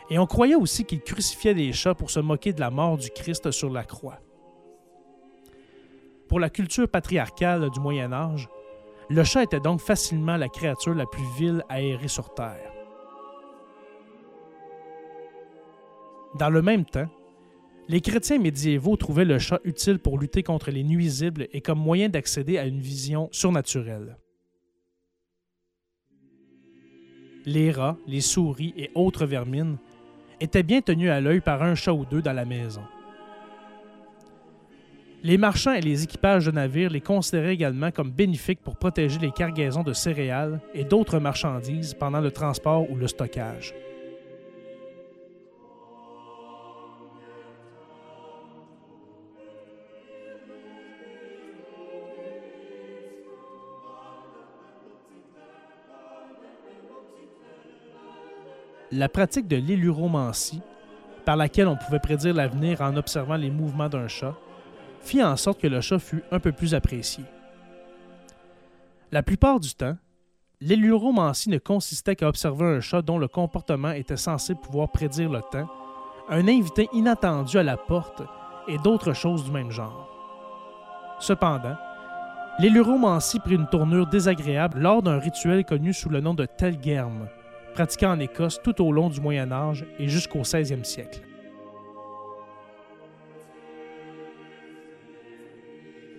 Et 0.09 0.19
on 0.19 0.25
croyait 0.25 0.55
aussi 0.55 0.87
qu'ils 0.87 1.03
crucifiaient 1.03 1.53
des 1.53 1.75
chats 1.75 1.95
pour 1.95 2.11
se 2.11 2.21
moquer 2.21 2.55
de 2.55 2.61
la 2.61 2.71
mort 2.71 2.97
du 2.97 3.11
Christ 3.11 3.51
sur 3.51 3.69
la 3.69 3.85
croix. 3.85 4.19
Pour 6.27 6.41
la 6.41 6.49
culture 6.49 6.89
patriarcale 6.89 7.69
du 7.69 7.81
Moyen 7.81 8.11
Âge, 8.11 8.49
le 9.11 9.25
chat 9.25 9.43
était 9.43 9.61
donc 9.61 9.83
facilement 9.83 10.39
la 10.39 10.49
créature 10.49 10.95
la 10.95 11.05
plus 11.05 11.27
vile 11.37 11.63
à 11.69 11.81
sur 12.09 12.33
Terre. 12.33 12.73
Dans 16.37 16.49
le 16.49 16.63
même 16.63 16.87
temps, 16.87 17.11
les 17.89 18.03
chrétiens 18.03 18.39
médiévaux 18.39 18.97
trouvaient 18.97 19.25
le 19.25 19.39
chat 19.39 19.61
utile 19.65 19.99
pour 19.99 20.19
lutter 20.19 20.43
contre 20.43 20.71
les 20.71 20.85
nuisibles 20.85 21.49
et 21.53 21.63
comme 21.63 21.79
moyen 21.79 22.11
d'accéder 22.11 22.59
à 22.59 22.67
une 22.67 22.81
vision 22.81 23.31
surnaturelle. 23.33 24.19
Les 27.47 27.71
rats, 27.71 27.97
les 28.07 28.21
souris 28.21 28.75
et 28.77 28.91
autres 28.95 29.25
vermines 29.25 29.79
étaient 30.39 30.63
bien 30.63 30.83
tenus 30.83 31.11
à 31.11 31.21
l'œil 31.21 31.41
par 31.41 31.63
un 31.63 31.75
chat 31.75 31.95
ou 31.95 32.05
deux 32.05 32.21
dans 32.21 32.35
la 32.35 32.45
maison. 32.45 32.83
Les 35.23 35.39
marchands 35.39 35.73
et 35.73 35.81
les 35.81 36.05
équipages 36.05 36.47
de 36.47 36.51
navires 36.51 36.91
les 36.91 37.01
considéraient 37.01 37.55
également 37.55 37.91
comme 37.91 38.11
bénéfiques 38.11 38.63
pour 38.63 38.77
protéger 38.77 39.19
les 39.19 39.33
cargaisons 39.33 39.83
de 39.83 39.93
céréales 39.95 40.61
et 40.75 40.85
d'autres 40.85 41.19
marchandises 41.19 41.95
pendant 41.95 42.21
le 42.21 42.31
transport 42.31 42.89
ou 42.89 42.97
le 42.97 43.09
stockage. 43.09 43.75
La 58.91 59.09
pratique 59.09 59.49
de 59.49 59.57
l'éluromancie, 59.57 60.63
par 61.25 61.37
laquelle 61.37 61.69
on 61.69 61.77
pouvait 61.77 61.99
prédire 61.99 62.35
l'avenir 62.35 62.81
en 62.81 62.97
observant 62.97 63.37
les 63.37 63.51
mouvements 63.51 63.89
d'un 63.89 64.09
chat, 64.09 64.35
fit 65.01 65.23
en 65.23 65.37
sorte 65.37 65.61
que 65.61 65.67
le 65.67 65.81
chat 65.81 65.99
fut 65.99 66.23
un 66.31 66.41
peu 66.41 66.53
plus 66.53 66.75
apprécié. 66.75 67.25
La 69.13 69.23
plupart 69.23 69.61
du 69.61 69.75
temps, 69.75 69.97
l'éluromancie 70.61 71.51
ne 71.51 71.59
consistait 71.59 72.17
qu'à 72.17 72.29
observer 72.29 72.65
un 72.65 72.81
chat 72.81 73.03
dont 73.03 73.19
le 73.19 73.29
comportement 73.29 73.91
était 73.91 74.17
censé 74.17 74.55
pouvoir 74.55 74.91
prédire 74.91 75.31
le 75.31 75.41
temps, 75.51 75.69
un 76.29 76.49
invité 76.49 76.89
inattendu 76.93 77.59
à 77.59 77.63
la 77.63 77.77
porte 77.77 78.23
et 78.67 78.79
d'autres 78.79 79.13
choses 79.15 79.45
du 79.45 79.51
même 79.51 79.71
genre. 79.71 80.09
Cependant, 81.21 81.77
l'éluromancie 82.59 83.41
prit 83.41 83.55
une 83.55 83.69
tournure 83.69 84.07
désagréable 84.07 84.79
lors 84.79 85.03
d'un 85.03 85.19
rituel 85.19 85.65
connu 85.65 85.93
sous 85.93 86.11
le 86.11 86.21
nom 86.21 86.35
de 86.35 86.45
Telgerm, 86.45 87.29
pratiqué 87.75 88.07
en 88.07 88.19
Écosse 88.19 88.61
tout 88.63 88.83
au 88.83 88.93
long 88.93 89.09
du 89.09 89.21
Moyen 89.21 89.53
Âge 89.53 89.87
et 89.99 90.09
jusqu'au 90.09 90.41
16e 90.41 90.85
siècle. 90.85 91.21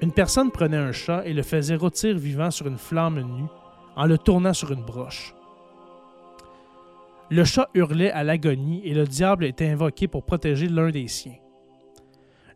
Une 0.01 0.13
personne 0.13 0.49
prenait 0.51 0.77
un 0.77 0.93
chat 0.93 1.25
et 1.25 1.33
le 1.33 1.43
faisait 1.43 1.75
rôtir 1.75 2.17
vivant 2.17 2.51
sur 2.51 2.67
une 2.67 2.77
flamme 2.77 3.19
nue 3.19 3.49
en 3.95 4.05
le 4.05 4.17
tournant 4.17 4.53
sur 4.53 4.71
une 4.71 4.83
broche. 4.83 5.35
Le 7.29 7.43
chat 7.43 7.69
hurlait 7.73 8.11
à 8.11 8.23
l'agonie 8.23 8.81
et 8.85 8.93
le 8.93 9.05
diable 9.05 9.45
était 9.45 9.67
invoqué 9.67 10.07
pour 10.07 10.23
protéger 10.23 10.67
l'un 10.67 10.89
des 10.89 11.07
siens. 11.07 11.35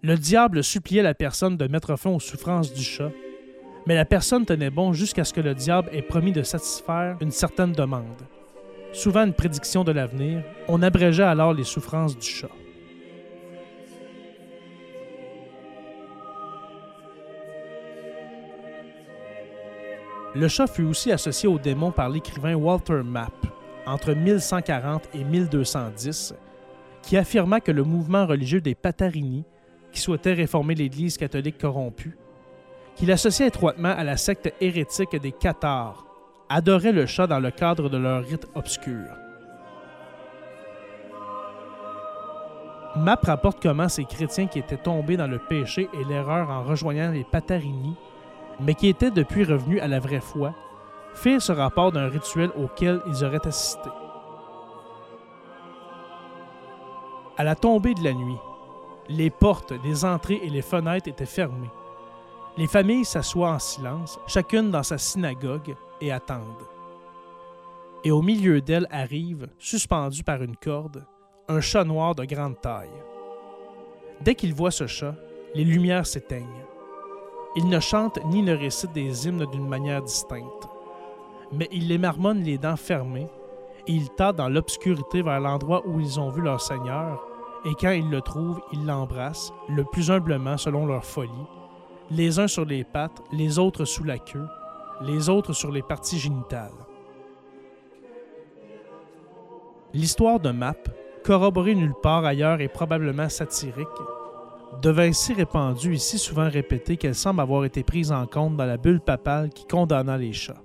Le 0.01 0.17
diable 0.17 0.63
suppliait 0.63 1.03
la 1.03 1.13
personne 1.13 1.57
de 1.57 1.67
mettre 1.67 1.97
fin 1.97 2.09
aux 2.12 2.19
souffrances 2.19 2.73
du 2.73 2.83
chat, 2.83 3.12
mais 3.85 3.95
la 3.95 4.05
personne 4.05 4.45
tenait 4.45 4.69
bon 4.69 4.93
jusqu'à 4.93 5.25
ce 5.25 5.33
que 5.33 5.41
le 5.41 5.53
diable 5.53 5.89
ait 5.91 6.01
promis 6.01 6.31
de 6.31 6.43
satisfaire 6.43 7.17
une 7.19 7.31
certaine 7.31 7.73
demande 7.73 8.23
souvent 8.93 9.25
une 9.25 9.33
prédiction 9.33 9.83
de 9.83 9.91
l'avenir, 9.91 10.43
on 10.67 10.81
abrégeait 10.81 11.23
alors 11.23 11.53
les 11.53 11.63
souffrances 11.63 12.17
du 12.17 12.27
chat. 12.27 12.50
Le 20.35 20.47
chat 20.47 20.65
fut 20.65 20.83
aussi 20.83 21.12
associé 21.12 21.47
au 21.47 21.59
démon 21.59 21.91
par 21.91 22.09
l'écrivain 22.09 22.55
Walter 22.55 23.01
Mapp 23.03 23.33
entre 23.85 24.13
1140 24.13 25.09
et 25.13 25.23
1210, 25.23 26.33
qui 27.03 27.17
affirma 27.17 27.59
que 27.59 27.71
le 27.71 27.83
mouvement 27.83 28.25
religieux 28.25 28.62
des 28.62 28.73
Patarini, 28.73 29.43
qui 29.91 30.00
souhaitait 30.00 30.33
réformer 30.33 30.73
l'Église 30.73 31.17
catholique 31.17 31.59
corrompue, 31.59 32.17
qu'il 32.95 33.12
associait 33.12 33.47
étroitement 33.47 33.93
à 33.95 34.03
la 34.03 34.17
secte 34.17 34.51
hérétique 34.59 35.15
des 35.21 35.31
Cathars, 35.31 36.05
adoraient 36.53 36.91
le 36.91 37.07
chat 37.07 37.25
dans 37.25 37.39
le 37.39 37.50
cadre 37.50 37.89
de 37.89 37.98
leur 37.98 38.24
rite 38.24 38.48
obscur. 38.53 39.07
Mapp 42.95 43.25
rapporte 43.25 43.60
comment 43.60 43.89
ces 43.89 44.05
chrétiens 44.05 44.45
qui 44.45 44.60
étaient 44.60 44.77
tombés 44.77 45.17
dans 45.17 45.25
le 45.25 45.39
péché 45.39 45.89
et 45.93 46.03
l'erreur 46.03 46.51
en 46.51 46.62
rejoignant 46.63 47.10
les 47.10 47.24
Patarini, 47.24 47.95
mais 48.60 48.75
qui 48.75 48.88
étaient 48.88 49.10
depuis 49.10 49.43
revenus 49.43 49.81
à 49.81 49.88
la 49.88 50.00
vraie 50.00 50.19
foi, 50.19 50.53
firent 51.15 51.41
ce 51.41 51.51
rapport 51.51 51.91
d'un 51.91 52.07
rituel 52.07 52.51
auquel 52.55 53.01
ils 53.07 53.25
auraient 53.25 53.48
assisté. 53.48 53.89
À 57.36 57.43
la 57.43 57.55
tombée 57.55 57.95
de 57.95 58.03
la 58.03 58.13
nuit, 58.13 58.38
les 59.10 59.31
portes, 59.31 59.74
les 59.83 60.05
entrées 60.05 60.39
et 60.43 60.51
les 60.51 60.62
fenêtres 60.62 61.07
étaient 61.07 61.25
fermées. 61.25 61.72
Les 62.55 62.67
familles 62.67 63.05
s'assoient 63.05 63.53
en 63.53 63.60
silence, 63.60 64.19
chacune 64.27 64.69
dans 64.69 64.83
sa 64.83 65.00
synagogue, 65.00 65.75
et 66.01 66.12
attendent. 66.12 66.67
Et 68.03 68.12
au 68.12 68.22
milieu 68.22 68.62
d'elle 68.62 68.88
arrive, 68.91 69.47
suspendu 69.58 70.23
par 70.23 70.43
une 70.43 70.58
corde, 70.58 71.06
un 71.47 71.62
chat 71.62 71.84
noir 71.84 72.13
de 72.13 72.25
grande 72.25 72.60
taille. 72.62 72.89
Dès 74.21 74.36
qu'il 74.36 74.54
voit 74.54 74.71
ce 74.71 74.86
chat, 74.86 75.15
les 75.56 75.63
lumières 75.63 76.06
s'éteignent. 76.06 76.65
Il 77.56 77.67
ne 77.69 77.80
chante 77.80 78.19
ni 78.25 78.41
ne 78.41 78.56
récite 78.56 78.91
des 78.93 79.27
hymnes 79.27 79.45
d'une 79.51 79.67
manière 79.67 80.01
distincte, 80.01 80.67
mais 81.51 81.69
il 81.71 81.88
les 81.88 81.97
marmonne 81.97 82.43
les 82.43 82.58
dents 82.58 82.77
fermées 82.77 83.30
et 83.88 83.93
il 83.93 84.10
tâte 84.10 84.38
dans 84.38 84.49
l'obscurité 84.49 85.21
vers 85.21 85.39
l'endroit 85.39 85.86
où 85.86 85.99
ils 85.99 86.19
ont 86.19 86.30
vu 86.30 86.41
leur 86.41 86.62
Seigneur, 86.62 87.23
et 87.65 87.73
quand 87.80 87.91
ils 87.91 88.10
le 88.10 88.21
trouvent, 88.21 88.62
ils 88.71 88.86
l'embrassent, 88.86 89.54
le 89.69 89.84
plus 89.84 90.10
humblement 90.12 90.58
selon 90.58 90.86
leur 90.86 91.06
folie, 91.06 91.32
les 92.11 92.39
uns 92.39 92.47
sur 92.47 92.65
les 92.65 92.83
pattes, 92.83 93.21
les 93.31 93.59
autres 93.59 93.85
sous 93.85 94.03
la 94.03 94.17
queue, 94.17 94.47
les 95.01 95.29
autres 95.29 95.53
sur 95.53 95.71
les 95.71 95.81
parties 95.81 96.19
génitales. 96.19 96.71
L'histoire 99.93 100.39
de 100.39 100.51
Map, 100.51 100.77
corroborée 101.23 101.75
nulle 101.75 101.93
part 102.01 102.25
ailleurs 102.25 102.61
et 102.61 102.67
probablement 102.67 103.29
satirique, 103.29 103.87
devint 104.81 105.13
si 105.13 105.33
répandue 105.33 105.95
et 105.95 105.99
si 105.99 106.17
souvent 106.17 106.49
répétée 106.49 106.97
qu'elle 106.97 107.15
semble 107.15 107.41
avoir 107.41 107.63
été 107.65 107.83
prise 107.83 108.11
en 108.11 108.25
compte 108.25 108.57
dans 108.57 108.65
la 108.65 108.77
bulle 108.77 109.01
papale 109.01 109.49
qui 109.49 109.65
condamna 109.65 110.17
les 110.17 110.33
chats. 110.33 110.61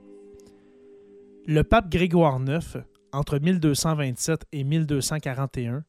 Le 1.46 1.62
pape 1.62 1.90
Grégoire 1.90 2.40
IX, 2.40 2.78
entre 3.12 3.38
1227 3.38 4.46
et 4.52 4.64
1241, 4.64 5.84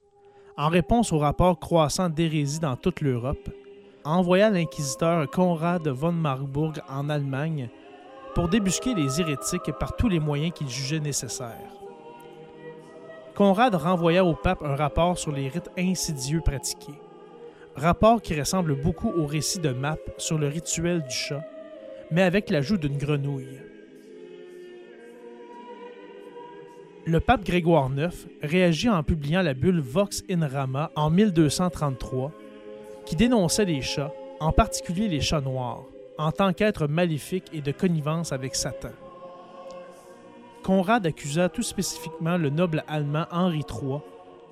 en 0.57 0.67
réponse 0.67 1.13
au 1.13 1.17
rapport 1.17 1.59
croissant 1.59 2.09
d'hérésie 2.09 2.59
dans 2.59 2.75
toute 2.75 3.01
l'Europe, 3.01 3.49
envoya 4.09 4.49
l'inquisiteur 4.49 5.29
Conrad 5.29 5.87
von 5.87 6.11
Marburg 6.11 6.81
en 6.89 7.09
Allemagne 7.09 7.69
pour 8.33 8.49
débusquer 8.49 8.93
les 8.93 9.21
hérétiques 9.21 9.71
par 9.79 9.95
tous 9.95 10.09
les 10.09 10.19
moyens 10.19 10.53
qu'il 10.53 10.69
jugeait 10.69 10.99
nécessaires. 10.99 11.75
Conrad 13.35 13.75
renvoya 13.75 14.25
au 14.25 14.33
pape 14.33 14.63
un 14.63 14.75
rapport 14.75 15.17
sur 15.17 15.31
les 15.31 15.47
rites 15.47 15.71
insidieux 15.77 16.41
pratiqués, 16.41 16.99
rapport 17.75 18.21
qui 18.21 18.37
ressemble 18.37 18.75
beaucoup 18.81 19.09
au 19.09 19.25
récit 19.25 19.59
de 19.59 19.69
Map 19.69 19.97
sur 20.17 20.37
le 20.37 20.47
rituel 20.47 21.03
du 21.03 21.15
chat, 21.15 21.43
mais 22.11 22.23
avec 22.23 22.49
l'ajout 22.49 22.77
d'une 22.77 22.97
grenouille. 22.97 23.59
Le 27.05 27.19
pape 27.19 27.45
Grégoire 27.45 27.89
IX 27.95 28.27
réagit 28.43 28.89
en 28.89 29.03
publiant 29.03 29.41
la 29.41 29.53
bulle 29.53 29.79
Vox 29.79 30.23
in 30.29 30.45
Rama 30.47 30.91
en 30.95 31.09
1233, 31.09 32.31
qui 33.09 33.15
dénonçait 33.15 33.65
les 33.65 33.81
chats, 33.81 34.13
en 34.39 34.51
particulier 34.51 35.07
les 35.07 35.19
chats 35.19 35.41
noirs, 35.41 35.81
en 36.19 36.31
tant 36.31 36.53
qu'être 36.53 36.85
maléfique 36.85 37.47
et 37.51 37.61
de 37.61 37.71
connivence 37.71 38.31
avec 38.31 38.53
Satan. 38.53 38.91
Conrad 40.63 41.07
accusa 41.07 41.49
tout 41.49 41.63
spécifiquement 41.63 42.37
le 42.37 42.51
noble 42.51 42.83
allemand 42.87 43.25
Henri 43.31 43.65
III, 43.67 44.01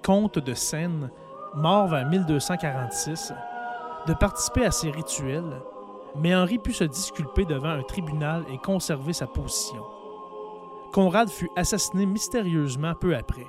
comte 0.02 0.40
de 0.40 0.56
Seine, 0.56 1.12
mort 1.54 1.86
vers 1.86 2.10
1246, 2.10 3.32
de 4.08 4.14
participer 4.16 4.66
à 4.66 4.72
ces 4.72 4.90
rituels, 4.90 5.62
mais 6.16 6.34
Henri 6.34 6.58
put 6.58 6.74
se 6.74 6.86
disculper 6.86 7.46
devant 7.46 7.70
un 7.70 7.84
tribunal 7.84 8.44
et 8.52 8.58
conserver 8.58 9.14
sa 9.14 9.28
position. 9.28 9.84
Conrad 10.94 11.30
fut 11.30 11.52
assassiné 11.56 12.08
mystérieusement 12.08 12.96
peu 12.96 13.16
après. 13.16 13.46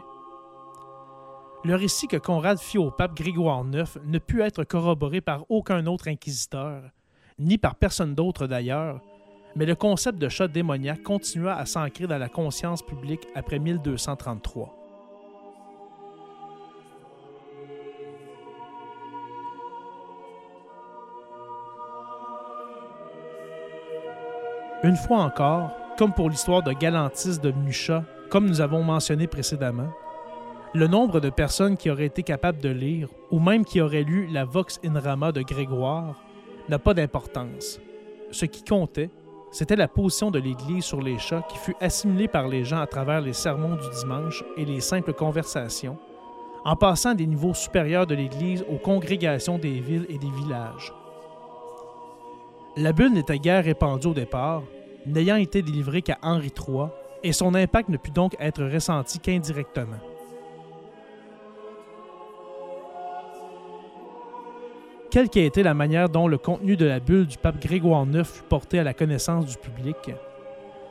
Le 1.65 1.75
récit 1.75 2.07
que 2.07 2.17
Conrad 2.17 2.59
fit 2.59 2.79
au 2.79 2.91
pape 2.91 3.17
Grégoire 3.17 3.65
IX 3.67 3.99
ne 4.05 4.19
put 4.19 4.43
être 4.43 4.63
corroboré 4.63 5.21
par 5.21 5.45
aucun 5.49 5.85
autre 5.87 6.09
inquisiteur, 6.09 6.83
ni 7.39 7.59
par 7.59 7.75
personne 7.75 8.15
d'autre 8.15 8.47
d'ailleurs, 8.47 9.01
mais 9.57 9.67
le 9.67 9.75
concept 9.75 10.19
de 10.19 10.29
chat 10.29 10.47
démoniaque 10.47 11.03
continua 11.03 11.57
à 11.57 11.67
s'ancrer 11.67 12.07
dans 12.07 12.19
la 12.19 12.29
conscience 12.29 12.81
publique 12.81 13.27
après 13.35 13.59
1233. 13.59 14.75
Une 24.85 24.95
fois 24.95 25.19
encore, 25.19 25.73
comme 25.99 26.13
pour 26.13 26.31
l'histoire 26.31 26.63
de 26.63 26.73
Galantis 26.73 27.41
de 27.41 27.51
Mucha, 27.51 28.05
comme 28.31 28.47
nous 28.47 28.61
avons 28.61 28.85
mentionné 28.85 29.27
précédemment, 29.27 29.91
le 30.75 30.87
nombre 30.87 31.21
de 31.21 31.31
personnes 31.31 31.77
qui 31.77 31.91
auraient 31.91 32.07
été 32.07 32.23
capables 32.23 32.61
de 32.61 32.69
lire, 32.69 33.09
ou 33.31 33.41
même 33.41 33.65
qui 33.65 33.81
auraient 33.81 34.03
lu 34.03 34.27
la 34.27 34.45
Vox 34.45 34.79
in 34.85 34.99
Rama 34.99 35.33
de 35.33 35.43
Grégoire, 35.43 36.23
n'a 36.69 36.79
pas 36.79 36.95
d'importance. 36.95 37.81
Ce 38.31 38.45
qui 38.45 38.63
comptait, 38.63 39.11
c'était 39.51 39.77
la 39.77 39.89
position 39.89 40.31
de 40.31 40.39
l'Église 40.39 40.85
sur 40.85 41.01
les 41.01 41.19
chats 41.19 41.47
qui 41.49 41.57
fut 41.57 41.77
assimilée 41.81 42.29
par 42.29 42.49
les 42.49 42.65
gens 42.65 42.81
à 42.81 42.87
travers 42.87 43.23
les 43.23 43.33
sermons 43.33 43.77
du 43.77 43.99
dimanche 44.01 44.45
et 44.59 44.67
les 44.67 44.81
simples 44.81 45.15
conversations, 45.15 45.97
en 46.65 46.77
passant 46.77 47.15
des 47.15 47.27
niveaux 47.27 47.55
supérieurs 47.55 48.07
de 48.07 48.15
l'Église 48.15 48.65
aux 48.69 48.77
congrégations 48.77 49.57
des 49.57 49.81
villes 49.81 50.07
et 50.11 50.19
des 50.19 50.31
villages. 50.31 50.93
La 52.77 52.93
bulle 52.93 53.15
n'était 53.15 53.39
guère 53.39 53.65
répandue 53.65 54.09
au 54.09 54.15
départ, 54.15 54.63
n'ayant 55.07 55.37
été 55.37 55.63
délivrée 55.63 56.03
qu'à 56.03 56.19
Henri 56.21 56.53
III, 56.55 56.89
et 57.23 57.33
son 57.33 57.55
impact 57.55 57.89
ne 57.89 57.97
put 57.97 58.11
donc 58.11 58.37
être 58.39 58.63
ressenti 58.63 59.19
qu'indirectement. 59.19 59.99
Quelle 65.19 65.31
qu'ait 65.31 65.47
été 65.47 65.65
la 65.65 65.75
manière 65.75 66.09
dont 66.09 66.29
le 66.29 66.39
contenu 66.39 66.77
de 66.77 66.87
la 66.87 67.01
bulle 67.01 67.27
du 67.27 67.39
pape 67.39 67.61
Grégoire 67.61 68.07
IX 68.07 68.23
fut 68.23 68.45
porté 68.45 68.79
à 68.79 68.85
la 68.85 68.95
connaissance 68.95 69.47
du 69.47 69.57
public, 69.57 70.13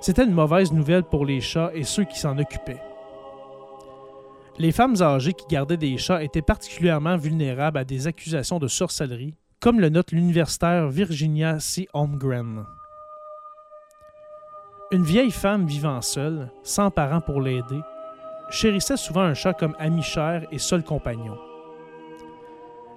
c'était 0.02 0.26
une 0.26 0.34
mauvaise 0.34 0.74
nouvelle 0.74 1.04
pour 1.04 1.26
les 1.26 1.40
chats 1.40 1.72
et 1.74 1.86
ceux 1.86 2.04
qui 2.04 2.20
s'en 2.20 2.38
occupaient. 2.38 2.82
Les 4.58 4.74
femmes 4.74 5.02
âgées 5.02 5.32
qui 5.32 5.46
gardaient 5.48 5.78
des 5.78 5.98
chats 5.98 6.22
étaient 6.22 6.42
particulièrement 6.42 7.16
vulnérables 7.16 7.78
à 7.78 7.86
des 7.86 8.06
accusations 8.06 8.60
de 8.60 8.68
sorcellerie, 8.68 9.36
comme 9.62 9.80
le 9.80 9.88
note 9.88 10.12
l'universitaire 10.12 10.90
Virginia 10.90 11.62
C. 11.62 11.88
Holmgren. 11.94 12.66
Une 14.92 15.04
vieille 15.04 15.32
femme 15.32 15.66
vivant 15.66 16.02
seule, 16.02 16.52
sans 16.64 16.92
parents 16.92 17.22
pour 17.22 17.40
l'aider, 17.40 17.80
chérissait 18.50 18.98
souvent 18.98 19.22
un 19.22 19.36
chat 19.36 19.54
comme 19.54 19.78
ami 19.80 20.02
cher 20.02 20.46
et 20.52 20.60
seul 20.60 20.84
compagnon. 20.84 21.38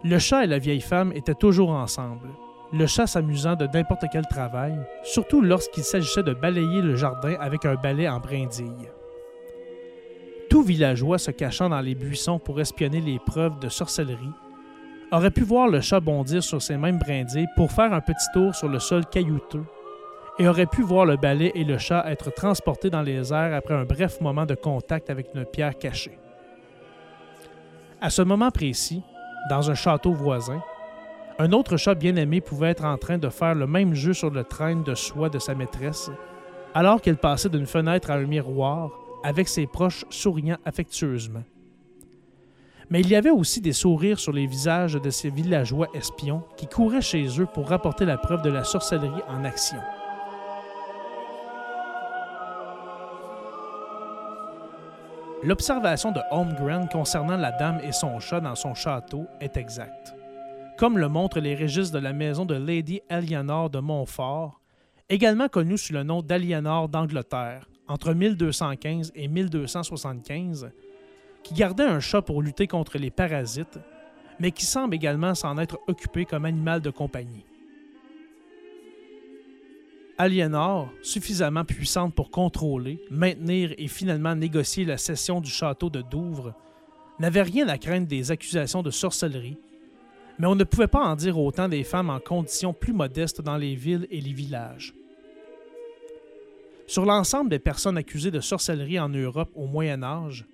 Le 0.05 0.19
chat 0.19 0.45
et 0.45 0.47
la 0.47 0.59
vieille 0.59 0.81
femme 0.81 1.13
étaient 1.15 1.35
toujours 1.35 1.71
ensemble, 1.71 2.29
le 2.73 2.87
chat 2.87 3.07
s'amusant 3.07 3.57
de 3.57 3.67
n'importe 3.67 4.05
quel 4.13 4.27
travail, 4.27 4.75
surtout 5.03 5.43
lorsqu'il 5.43 5.85
s'agissait 5.85 6.23
de 6.23 6.33
balayer 6.33 6.81
le 6.81 6.97
jardin 6.97 7.37
avec 7.41 7.65
un 7.65 7.75
balai 7.75 8.09
en 8.09 8.21
brindille 8.21 8.89
tout 10.51 10.63
villageois 10.63 11.19
se 11.19 11.31
cachant 11.31 11.69
dans 11.69 11.81
les 11.81 11.95
buissons 11.95 12.41
pour 12.41 12.61
espionner 12.61 13.01
les 13.01 13.21
preuves 13.21 13.59
de 13.61 13.69
sorcellerie, 13.69 14.35
aurait 15.13 15.31
pu 15.31 15.43
voir 15.43 15.69
le 15.69 15.81
chat 15.81 16.01
bondir 16.01 16.43
sur 16.43 16.61
ses 16.61 16.77
mêmes 16.77 16.99
brindilles 16.99 17.47
pour 17.57 17.71
faire 17.71 17.93
un 17.93 18.01
petit 18.01 18.27
tour 18.35 18.55
sur 18.55 18.69
le 18.69 18.81
sol 18.81 19.07
caillouteux, 19.07 19.65
et 20.39 20.49
aurait 20.49 20.67
pu 20.67 20.83
voir 20.83 21.07
le 21.07 21.17
balai 21.17 21.53
et 21.55 21.65
le 21.65 21.79
chat 21.79 22.05
être 22.11 22.35
transportés 22.35 22.91
dans 22.91 23.03
les 23.03 23.33
airs 23.33 23.55
après 23.55 23.75
un 23.75 23.85
bref 23.85 24.21
moment 24.21 24.45
de 24.45 24.55
contact 24.55 25.09
avec 25.09 25.29
une 25.35 25.45
pierre 25.45 25.79
cachée. 25.79 26.19
À 28.01 28.11
ce 28.11 28.23
moment 28.23 28.51
précis, 28.51 29.03
dans 29.49 29.71
un 29.71 29.75
château 29.75 30.13
voisin, 30.13 30.63
un 31.39 31.53
autre 31.53 31.77
chat 31.77 31.95
bien-aimé 31.95 32.41
pouvait 32.41 32.71
être 32.71 32.85
en 32.85 32.99
train 32.99 33.17
de 33.17 33.31
faire 33.31 33.55
le 33.55 33.67
même 33.67 33.95
jeu 33.95 34.13
sur 34.13 34.31
le 34.31 34.45
train 34.45 34.77
de 34.77 34.95
soie 34.95 35.31
de 35.31 35.39
sa 35.39 35.55
maîtresse, 35.55 36.11
alors 36.75 37.01
qu'elle 37.01 37.17
passait 37.17 37.49
d'une 37.49 37.67
fenêtre 37.67 38.11
à 38.11 38.15
un 38.15 38.27
miroir 38.27 38.91
avec 39.25 39.49
ses 39.49 39.67
proches 39.67 40.05
souriant 40.11 40.59
affectueusement. 40.65 41.45
Mais 42.91 43.01
il 43.01 43.09
y 43.09 43.17
avait 43.17 43.31
aussi 43.31 43.61
des 43.61 43.73
sourires 43.73 44.19
sur 44.19 44.33
les 44.33 44.47
visages 44.47 44.95
de 44.95 45.11
ces 45.11 45.31
villageois 45.31 45.89
espions 45.95 46.43
qui 46.57 46.67
couraient 46.67 47.01
chez 47.01 47.27
eux 47.41 47.47
pour 47.47 47.69
rapporter 47.69 48.05
la 48.05 48.19
preuve 48.19 48.43
de 48.43 48.51
la 48.51 48.65
sorcellerie 48.65 49.23
en 49.29 49.45
action. 49.45 49.79
L'observation 55.43 56.13
de 56.13 56.21
Holmgren 56.31 56.87
concernant 56.87 57.39
la 57.39 57.51
dame 57.51 57.81
et 57.83 57.93
son 57.93 58.21
chat 58.21 58.41
dans 58.41 58.55
son 58.55 58.75
château 58.75 59.27
est 59.41 59.57
exacte. 59.57 60.15
Comme 60.77 60.99
le 60.99 61.09
montrent 61.09 61.41
les 61.41 61.57
registres 61.57 61.95
de 61.95 62.03
la 62.03 62.13
maison 62.13 62.45
de 62.45 62.55
Lady 62.55 63.01
Eleanor 63.09 63.71
de 63.71 63.79
Montfort, 63.79 64.61
également 65.09 65.49
connue 65.49 65.79
sous 65.79 65.95
le 65.95 66.03
nom 66.03 66.21
d'Aliénor 66.21 66.91
d'Angleterre, 66.91 67.71
entre 67.89 68.13
1215 68.13 69.13
et 69.15 69.29
1275, 69.29 70.73
qui 71.43 71.55
gardait 71.55 71.85
un 71.85 72.01
chat 72.01 72.21
pour 72.21 72.43
lutter 72.43 72.67
contre 72.67 72.99
les 72.99 73.11
parasites, 73.11 73.79
mais 74.41 74.51
qui 74.51 74.67
semble 74.67 74.95
également 74.95 75.35
s'en 75.35 75.57
être 75.57 75.79
occupé 75.87 76.27
comme 76.27 76.45
animal 76.45 76.83
de 76.83 76.91
compagnie. 76.91 77.47
Aliénor, 80.21 80.93
suffisamment 81.01 81.65
puissante 81.65 82.15
pour 82.15 82.31
contrôler, 82.31 83.03
maintenir 83.11 83.73
et 83.79 83.89
finalement 83.89 84.35
négocier 84.35 84.85
la 84.85 84.99
cession 84.99 85.41
du 85.41 85.51
château 85.51 85.89
de 85.89 86.03
Douvres, 86.03 86.53
n'avait 87.19 87.41
rien 87.41 87.67
à 87.69 87.79
craindre 87.79 88.07
des 88.07 88.31
accusations 88.31 88.83
de 88.83 88.91
sorcellerie, 88.91 89.57
mais 90.39 90.47
on 90.47 90.55
ne 90.55 90.65
pouvait 90.65 90.89
pas 90.89 91.07
en 91.07 91.17
dire 91.17 91.39
autant 91.39 91.71
des 91.71 91.85
femmes 91.85 92.11
en 92.11 92.21
conditions 92.21 92.75
plus 92.75 92.93
modestes 92.93 93.41
dans 93.41 93.57
les 93.57 93.75
villes 93.75 94.07
et 94.11 94.21
les 94.21 94.35
villages. 94.35 94.93
Sur 96.87 97.07
l'ensemble 97.07 97.49
des 97.49 97.59
personnes 97.59 97.97
accusées 97.97 98.31
de 98.31 98.41
sorcellerie 98.41 99.01
en 99.01 99.09
Europe 99.09 99.53
au 99.55 99.67
Moyen 99.67 100.03
Âge, 100.03 100.45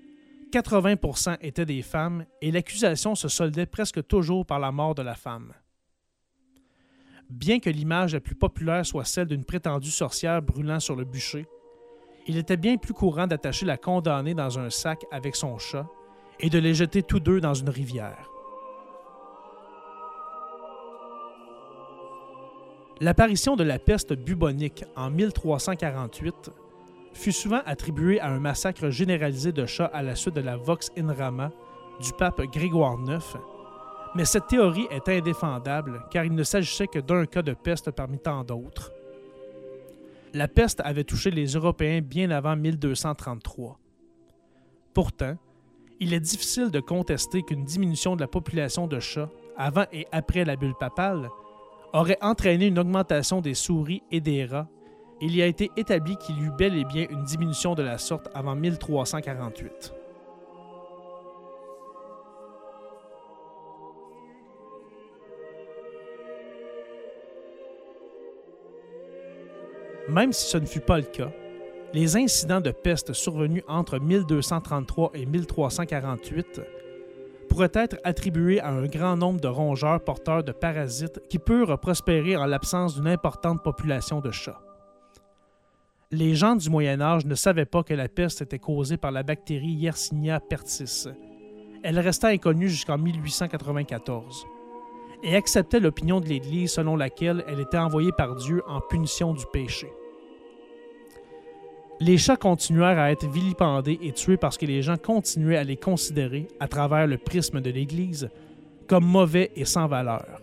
80 0.52 1.38
étaient 1.40 1.66
des 1.66 1.83
femmes 1.83 2.24
et 2.40 2.52
l'accusation 2.52 3.16
se 3.16 3.26
soldait 3.26 3.66
presque 3.66 4.07
toujours 4.07 4.46
par 4.46 4.61
la 4.61 4.70
mort 4.70 4.94
de 4.94 5.02
la 5.02 5.16
femme. 5.16 5.52
Bien 7.30 7.58
que 7.58 7.70
l'image 7.70 8.14
la 8.14 8.20
plus 8.20 8.36
populaire 8.36 8.86
soit 8.86 9.04
celle 9.04 9.26
d'une 9.26 9.44
prétendue 9.44 9.90
sorcière 9.90 10.42
brûlant 10.42 10.78
sur 10.78 10.94
le 10.94 11.04
bûcher, 11.04 11.46
il 12.28 12.36
était 12.36 12.56
bien 12.56 12.76
plus 12.76 12.94
courant 12.94 13.26
d'attacher 13.26 13.66
la 13.66 13.76
condamnée 13.76 14.34
dans 14.34 14.58
un 14.58 14.70
sac 14.70 15.04
avec 15.10 15.36
son 15.36 15.58
chat 15.58 15.86
et 16.40 16.50
de 16.50 16.58
les 16.58 16.74
jeter 16.74 17.02
tous 17.02 17.20
deux 17.20 17.40
dans 17.40 17.54
une 17.54 17.68
rivière. 17.68 18.30
L'apparition 23.00 23.56
de 23.56 23.64
la 23.64 23.78
peste 23.78 24.14
bubonique 24.14 24.84
en 24.96 25.10
1348 25.10 26.50
fut 27.12 27.32
souvent 27.32 27.60
attribuée 27.66 28.20
à 28.20 28.28
un 28.28 28.38
massacre 28.38 28.90
généralisé 28.90 29.52
de 29.52 29.66
chats 29.66 29.90
à 29.92 30.02
la 30.02 30.14
suite 30.14 30.34
de 30.34 30.40
la 30.40 30.56
Vox 30.56 30.90
in 30.96 31.12
Rama 31.12 31.50
du 32.00 32.12
pape 32.12 32.40
Grégoire 32.52 32.98
IX, 33.06 33.36
mais 34.14 34.24
cette 34.24 34.46
théorie 34.46 34.86
est 34.90 35.08
indéfendable 35.08 36.02
car 36.10 36.24
il 36.24 36.34
ne 36.34 36.42
s'agissait 36.42 36.86
que 36.86 36.98
d'un 36.98 37.26
cas 37.26 37.42
de 37.42 37.54
peste 37.54 37.90
parmi 37.90 38.18
tant 38.18 38.44
d'autres. 38.44 38.92
La 40.32 40.48
peste 40.48 40.80
avait 40.84 41.04
touché 41.04 41.30
les 41.30 41.46
Européens 41.46 42.00
bien 42.02 42.30
avant 42.30 42.56
1233. 42.56 43.78
Pourtant, 44.92 45.36
il 46.00 46.12
est 46.12 46.20
difficile 46.20 46.70
de 46.70 46.80
contester 46.80 47.42
qu'une 47.42 47.64
diminution 47.64 48.16
de 48.16 48.20
la 48.20 48.28
population 48.28 48.86
de 48.86 49.00
chats 49.00 49.30
avant 49.56 49.84
et 49.92 50.06
après 50.12 50.44
la 50.44 50.56
bulle 50.56 50.74
papale 50.78 51.28
aurait 51.92 52.18
entraîné 52.20 52.66
une 52.66 52.78
augmentation 52.78 53.40
des 53.40 53.54
souris 53.54 54.02
et 54.10 54.20
des 54.20 54.44
rats, 54.44 54.68
il 55.20 55.34
y 55.34 55.40
a 55.40 55.46
été 55.46 55.70
établi 55.76 56.16
qu'il 56.18 56.38
y 56.38 56.42
eut 56.42 56.52
bel 56.58 56.76
et 56.76 56.84
bien 56.84 57.06
une 57.08 57.24
diminution 57.24 57.74
de 57.74 57.82
la 57.82 57.96
sorte 57.96 58.28
avant 58.34 58.54
1348. 58.54 59.95
Même 70.08 70.32
si 70.32 70.48
ce 70.48 70.58
ne 70.58 70.66
fut 70.66 70.80
pas 70.80 70.98
le 70.98 71.04
cas, 71.04 71.32
les 71.92 72.16
incidents 72.16 72.60
de 72.60 72.70
peste 72.70 73.12
survenus 73.12 73.64
entre 73.66 73.98
1233 73.98 75.12
et 75.14 75.26
1348 75.26 76.60
pourrait 77.48 77.70
être 77.74 77.96
attribué 78.04 78.60
à 78.60 78.68
un 78.68 78.86
grand 78.86 79.16
nombre 79.16 79.40
de 79.40 79.48
rongeurs 79.48 80.02
porteurs 80.04 80.44
de 80.44 80.52
parasites 80.52 81.20
qui 81.28 81.38
purent 81.38 81.78
prospérer 81.78 82.36
en 82.36 82.44
l'absence 82.46 82.94
d'une 82.94 83.08
importante 83.08 83.62
population 83.62 84.20
de 84.20 84.30
chats. 84.30 84.60
Les 86.12 86.36
gens 86.36 86.54
du 86.54 86.70
Moyen 86.70 87.00
Âge 87.00 87.24
ne 87.26 87.34
savaient 87.34 87.64
pas 87.64 87.82
que 87.82 87.94
la 87.94 88.08
peste 88.08 88.42
était 88.42 88.60
causée 88.60 88.96
par 88.96 89.10
la 89.10 89.24
bactérie 89.24 89.72
Yersinia 89.72 90.38
pertis. 90.38 91.08
Elle 91.82 91.98
resta 91.98 92.28
inconnue 92.28 92.68
jusqu'en 92.68 92.98
1894 92.98 94.46
et 95.22 95.37
acceptait 95.37 95.81
l'opinion 95.81 96.20
de 96.20 96.26
l'Église 96.26 96.72
selon 96.72 96.96
laquelle 96.96 97.44
elle 97.48 97.61
était 97.61 97.79
envoyée 97.79 98.12
par 98.12 98.35
Dieu 98.35 98.62
en 98.66 98.81
punition 98.81 99.33
du 99.33 99.44
péché. 99.52 99.88
Les 101.98 102.18
chats 102.18 102.37
continuèrent 102.37 102.98
à 102.98 103.11
être 103.11 103.26
vilipendés 103.26 103.98
et 104.02 104.12
tués 104.12 104.37
parce 104.37 104.59
que 104.59 104.66
les 104.66 104.83
gens 104.83 104.98
continuaient 104.98 105.57
à 105.57 105.64
les 105.64 105.76
considérer, 105.76 106.46
à 106.61 106.68
travers 106.68 107.07
le 107.07 107.16
prisme 107.16 107.61
de 107.62 107.70
l'Église, 107.70 108.29
comme 108.87 109.07
mauvais 109.07 109.50
et 109.57 109.64
sans 109.64 109.87
valeur. 109.87 110.42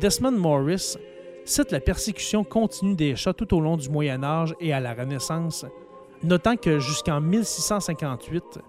Desmond 0.00 0.32
Morris 0.32 0.96
cite 1.44 1.72
la 1.72 1.80
persécution 1.80 2.44
continue 2.44 2.94
des 2.94 3.16
chats 3.16 3.32
tout 3.32 3.54
au 3.54 3.60
long 3.60 3.76
du 3.76 3.88
Moyen 3.88 4.22
Âge 4.22 4.54
et 4.60 4.72
à 4.72 4.80
la 4.80 4.92
Renaissance, 4.92 5.64
notant 6.22 6.56
que 6.56 6.78
jusqu'en 6.78 7.20
1658, 7.20 8.60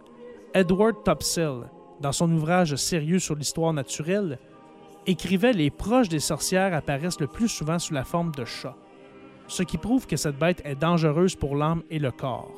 Edward 0.53 1.03
Topsell, 1.03 1.69
dans 2.01 2.11
son 2.11 2.31
ouvrage 2.31 2.75
sérieux 2.75 3.19
sur 3.19 3.35
l'histoire 3.35 3.73
naturelle, 3.73 4.39
écrivait 5.05 5.53
Les 5.53 5.69
proches 5.69 6.09
des 6.09 6.19
sorcières 6.19 6.73
apparaissent 6.73 7.19
le 7.19 7.27
plus 7.27 7.47
souvent 7.47 7.79
sous 7.79 7.93
la 7.93 8.03
forme 8.03 8.31
de 8.31 8.45
chats 8.45 8.75
ce 9.51 9.63
qui 9.63 9.77
prouve 9.77 10.07
que 10.07 10.15
cette 10.15 10.39
bête 10.39 10.61
est 10.63 10.75
dangereuse 10.75 11.35
pour 11.35 11.57
l'âme 11.57 11.83
et 11.89 11.99
le 11.99 12.11
corps. 12.11 12.55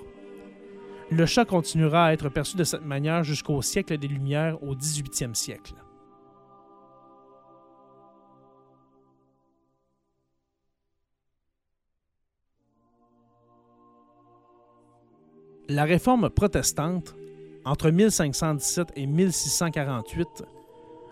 Le 1.09 1.25
chat 1.25 1.43
continuera 1.43 2.05
à 2.05 2.13
être 2.13 2.29
perçu 2.29 2.55
de 2.55 2.63
cette 2.63 2.85
manière 2.85 3.23
jusqu'au 3.23 3.61
siècle 3.63 3.97
des 3.97 4.07
Lumières 4.07 4.61
au 4.63 4.75
18e 4.75 5.33
siècle. 5.33 5.73
La 15.67 15.85
réforme 15.85 16.29
protestante, 16.29 17.15
entre 17.65 17.89
1517 17.89 18.93
et 18.95 19.05
1648, 19.05 20.43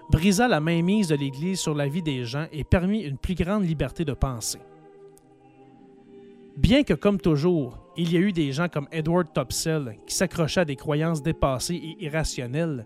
brisa 0.09 0.47
la 0.47 0.59
mainmise 0.59 1.07
de 1.07 1.15
l'Église 1.15 1.59
sur 1.59 1.73
la 1.73 1.87
vie 1.87 2.01
des 2.01 2.25
gens 2.25 2.47
et 2.51 2.63
permit 2.63 3.01
une 3.01 3.17
plus 3.17 3.35
grande 3.35 3.65
liberté 3.65 4.03
de 4.03 4.13
pensée. 4.13 4.59
Bien 6.57 6.83
que, 6.83 6.93
comme 6.93 7.19
toujours, 7.19 7.77
il 7.95 8.11
y 8.11 8.17
a 8.17 8.19
eu 8.19 8.33
des 8.33 8.51
gens 8.51 8.67
comme 8.67 8.87
Edward 8.91 9.31
Topsell 9.33 9.97
qui 10.05 10.13
s'accrochaient 10.13 10.61
à 10.61 10.65
des 10.65 10.75
croyances 10.75 11.23
dépassées 11.23 11.75
et 11.75 12.03
irrationnelles, 12.03 12.85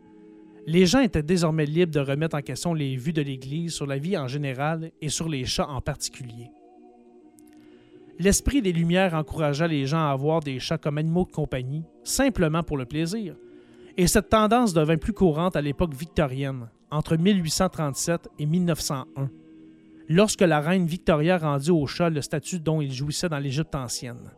les 0.67 0.85
gens 0.85 0.99
étaient 0.99 1.23
désormais 1.23 1.65
libres 1.65 1.91
de 1.91 1.99
remettre 1.99 2.35
en 2.35 2.41
question 2.41 2.73
les 2.73 2.95
vues 2.95 3.13
de 3.13 3.21
l'Église 3.21 3.73
sur 3.73 3.85
la 3.85 3.97
vie 3.97 4.17
en 4.17 4.27
général 4.27 4.91
et 5.01 5.09
sur 5.09 5.29
les 5.29 5.45
chats 5.45 5.69
en 5.69 5.81
particulier. 5.81 6.49
l'esprit 8.17 8.61
des 8.61 8.71
Lumières 8.71 9.13
encouragea 9.13 9.67
les 9.67 9.85
gens 9.85 10.07
à 10.07 10.11
avoir 10.11 10.39
des 10.39 10.59
chats 10.59 10.77
comme 10.77 10.97
animaux 10.97 11.25
de 11.25 11.31
compagnie, 11.31 11.83
simplement 12.03 12.63
pour 12.63 12.77
le 12.77 12.85
plaisir. 12.85 13.35
Et 13.97 14.07
cette 14.07 14.29
tendance 14.29 14.73
devint 14.73 14.97
plus 14.97 15.13
courante 15.13 15.55
à 15.55 15.61
l'époque 15.61 15.93
victorienne, 15.93 16.69
entre 16.91 17.15
1837 17.15 18.29
et 18.39 18.45
1901, 18.45 19.29
lorsque 20.09 20.41
la 20.41 20.59
reine 20.59 20.85
Victoria 20.85 21.37
rendit 21.37 21.71
aux 21.71 21.87
chats 21.87 22.09
le 22.09 22.21
statut 22.21 22.59
dont 22.59 22.81
ils 22.81 22.91
jouissaient 22.91 23.29
dans 23.29 23.39
l'Égypte 23.39 23.73
ancienne. 23.73 24.31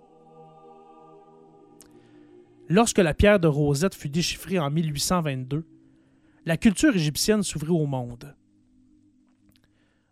Lorsque 2.70 3.00
la 3.00 3.14
pierre 3.14 3.40
de 3.40 3.48
Rosette 3.48 3.96
fut 3.96 4.10
déchiffrée 4.10 4.60
en 4.60 4.70
1822, 4.70 5.66
la 6.46 6.58
culture 6.58 6.96
égyptienne 6.96 7.42
s'ouvrit 7.42 7.72
au 7.72 7.86
monde. 7.86 8.36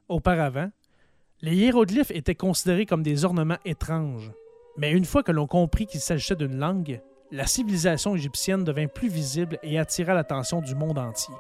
Auparavant, 0.08 0.72
les 1.42 1.56
hiéroglyphes 1.56 2.12
étaient 2.12 2.36
considérés 2.36 2.86
comme 2.86 3.04
des 3.04 3.26
ornements 3.26 3.60
étranges, 3.66 4.32
mais 4.78 4.92
une 4.92 5.06
fois 5.06 5.22
que 5.22 5.32
l'on 5.32 5.48
comprit 5.48 5.86
qu'il 5.86 6.00
s'agissait 6.00 6.36
d'une 6.36 6.58
langue, 6.58 7.02
la 7.32 7.48
civilisation 7.48 8.16
égyptienne 8.16 8.64
devint 8.64 8.88
plus 8.88 9.10
visible 9.10 9.58
et 9.64 9.80
attira 9.80 10.14
l'attention 10.14 10.62
du 10.62 10.76
monde 10.76 10.98
entier. 10.98 11.34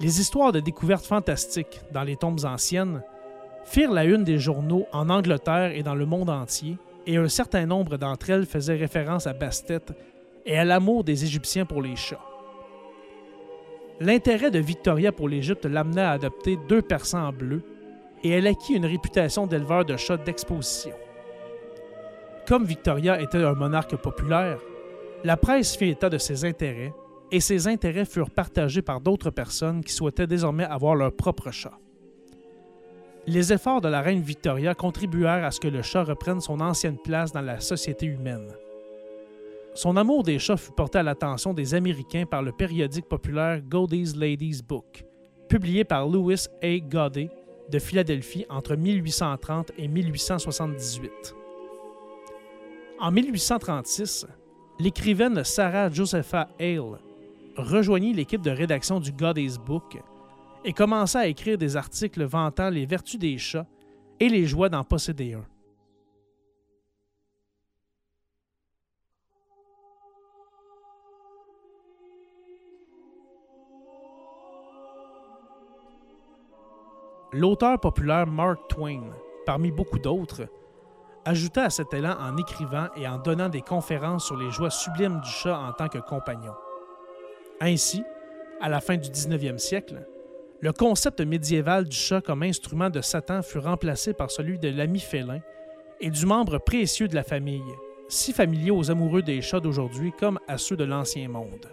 Les 0.00 0.20
histoires 0.20 0.52
de 0.52 0.60
découvertes 0.60 1.06
fantastiques 1.06 1.80
dans 1.92 2.02
les 2.02 2.16
tombes 2.16 2.44
anciennes 2.44 3.02
firent 3.64 3.92
la 3.92 4.04
une 4.04 4.24
des 4.24 4.38
journaux 4.38 4.86
en 4.92 5.08
Angleterre 5.10 5.72
et 5.72 5.82
dans 5.82 5.94
le 5.94 6.06
monde 6.06 6.30
entier, 6.30 6.78
et 7.06 7.16
un 7.16 7.28
certain 7.28 7.66
nombre 7.66 7.96
d'entre 7.96 8.30
elles 8.30 8.46
faisaient 8.46 8.76
référence 8.76 9.26
à 9.26 9.32
Bastet 9.32 9.80
et 10.44 10.58
à 10.58 10.64
l'amour 10.64 11.04
des 11.04 11.24
Égyptiens 11.24 11.66
pour 11.66 11.82
les 11.82 11.96
chats. 11.96 12.20
L'intérêt 14.00 14.50
de 14.50 14.58
Victoria 14.58 15.12
pour 15.12 15.28
l'Égypte 15.28 15.64
l'amena 15.64 16.10
à 16.10 16.14
adopter 16.14 16.58
deux 16.68 16.82
persans 16.82 17.28
en 17.28 17.32
bleu, 17.32 17.62
et 18.22 18.30
elle 18.30 18.46
acquit 18.46 18.74
une 18.74 18.86
réputation 18.86 19.46
d'éleveur 19.46 19.84
de 19.84 19.96
chats 19.96 20.16
d'exposition. 20.16 20.92
Comme 22.46 22.64
Victoria 22.64 23.20
était 23.20 23.42
un 23.42 23.54
monarque 23.54 23.96
populaire, 23.96 24.60
la 25.24 25.36
presse 25.36 25.76
fit 25.76 25.88
état 25.88 26.08
de 26.08 26.18
ses 26.18 26.44
intérêts, 26.44 26.94
et 27.32 27.40
ces 27.40 27.66
intérêts 27.66 28.04
furent 28.04 28.30
partagés 28.30 28.82
par 28.82 29.00
d'autres 29.00 29.30
personnes 29.30 29.82
qui 29.82 29.92
souhaitaient 29.92 30.28
désormais 30.28 30.64
avoir 30.64 30.94
leur 30.94 31.12
propre 31.12 31.50
chat. 31.50 31.76
Les 33.26 33.52
efforts 33.52 33.80
de 33.80 33.88
la 33.88 34.00
reine 34.00 34.20
Victoria 34.20 34.76
contribuèrent 34.76 35.44
à 35.44 35.50
ce 35.50 35.58
que 35.58 35.66
le 35.66 35.82
chat 35.82 36.04
reprenne 36.04 36.40
son 36.40 36.60
ancienne 36.60 36.98
place 36.98 37.32
dans 37.32 37.40
la 37.40 37.58
société 37.58 38.06
humaine. 38.06 38.52
Son 39.74 39.96
amour 39.96 40.22
des 40.22 40.38
chats 40.38 40.56
fut 40.56 40.70
porté 40.70 40.98
à 40.98 41.02
l'attention 41.02 41.52
des 41.52 41.74
Américains 41.74 42.26
par 42.26 42.42
le 42.42 42.52
périodique 42.52 43.08
populaire 43.08 43.60
Godey's 43.60 44.14
Ladies 44.14 44.62
Book, 44.66 45.04
publié 45.48 45.82
par 45.82 46.06
Louis 46.06 46.46
A. 46.62 46.78
Godey 46.78 47.28
de 47.72 47.80
Philadelphie 47.80 48.46
entre 48.48 48.76
1830 48.76 49.72
et 49.76 49.88
1878. 49.88 51.34
En 52.98 53.10
1836, 53.10 54.26
l'écrivaine 54.78 55.44
Sarah 55.44 55.90
Josepha 55.90 56.48
Hale 56.58 56.98
rejoignit 57.56 58.14
l'équipe 58.14 58.40
de 58.40 58.50
rédaction 58.50 59.00
du 59.00 59.12
Godey's 59.12 59.58
Book 59.58 59.98
et 60.64 60.72
commença 60.72 61.20
à 61.20 61.26
écrire 61.26 61.58
des 61.58 61.76
articles 61.76 62.24
vantant 62.24 62.70
les 62.70 62.86
vertus 62.86 63.20
des 63.20 63.36
chats 63.36 63.66
et 64.18 64.30
les 64.30 64.46
joies 64.46 64.70
d'en 64.70 64.82
posséder 64.82 65.34
un. 65.34 65.44
L'auteur 77.32 77.78
populaire 77.78 78.26
Mark 78.26 78.58
Twain, 78.70 79.02
parmi 79.44 79.70
beaucoup 79.70 79.98
d'autres, 79.98 80.48
ajouta 81.26 81.64
à 81.64 81.70
cet 81.70 81.92
élan 81.92 82.16
en 82.20 82.36
écrivant 82.36 82.86
et 82.96 83.06
en 83.06 83.18
donnant 83.18 83.48
des 83.48 83.60
conférences 83.60 84.26
sur 84.26 84.36
les 84.36 84.50
joies 84.50 84.70
sublimes 84.70 85.20
du 85.20 85.28
chat 85.28 85.58
en 85.58 85.72
tant 85.72 85.88
que 85.88 85.98
compagnon. 85.98 86.54
Ainsi, 87.60 88.04
à 88.60 88.68
la 88.68 88.80
fin 88.80 88.96
du 88.96 89.10
19e 89.10 89.58
siècle, 89.58 90.06
le 90.60 90.72
concept 90.72 91.20
médiéval 91.20 91.84
du 91.84 91.96
chat 91.96 92.20
comme 92.20 92.44
instrument 92.44 92.90
de 92.90 93.00
Satan 93.00 93.42
fut 93.42 93.58
remplacé 93.58 94.14
par 94.14 94.30
celui 94.30 94.58
de 94.58 94.68
l'ami 94.68 95.00
félin 95.00 95.40
et 96.00 96.10
du 96.10 96.26
membre 96.26 96.58
précieux 96.58 97.08
de 97.08 97.14
la 97.14 97.24
famille, 97.24 97.74
si 98.08 98.32
familier 98.32 98.70
aux 98.70 98.90
amoureux 98.90 99.22
des 99.22 99.42
chats 99.42 99.60
d'aujourd'hui 99.60 100.12
comme 100.18 100.38
à 100.46 100.58
ceux 100.58 100.76
de 100.76 100.84
l'Ancien 100.84 101.28
Monde. 101.28 101.66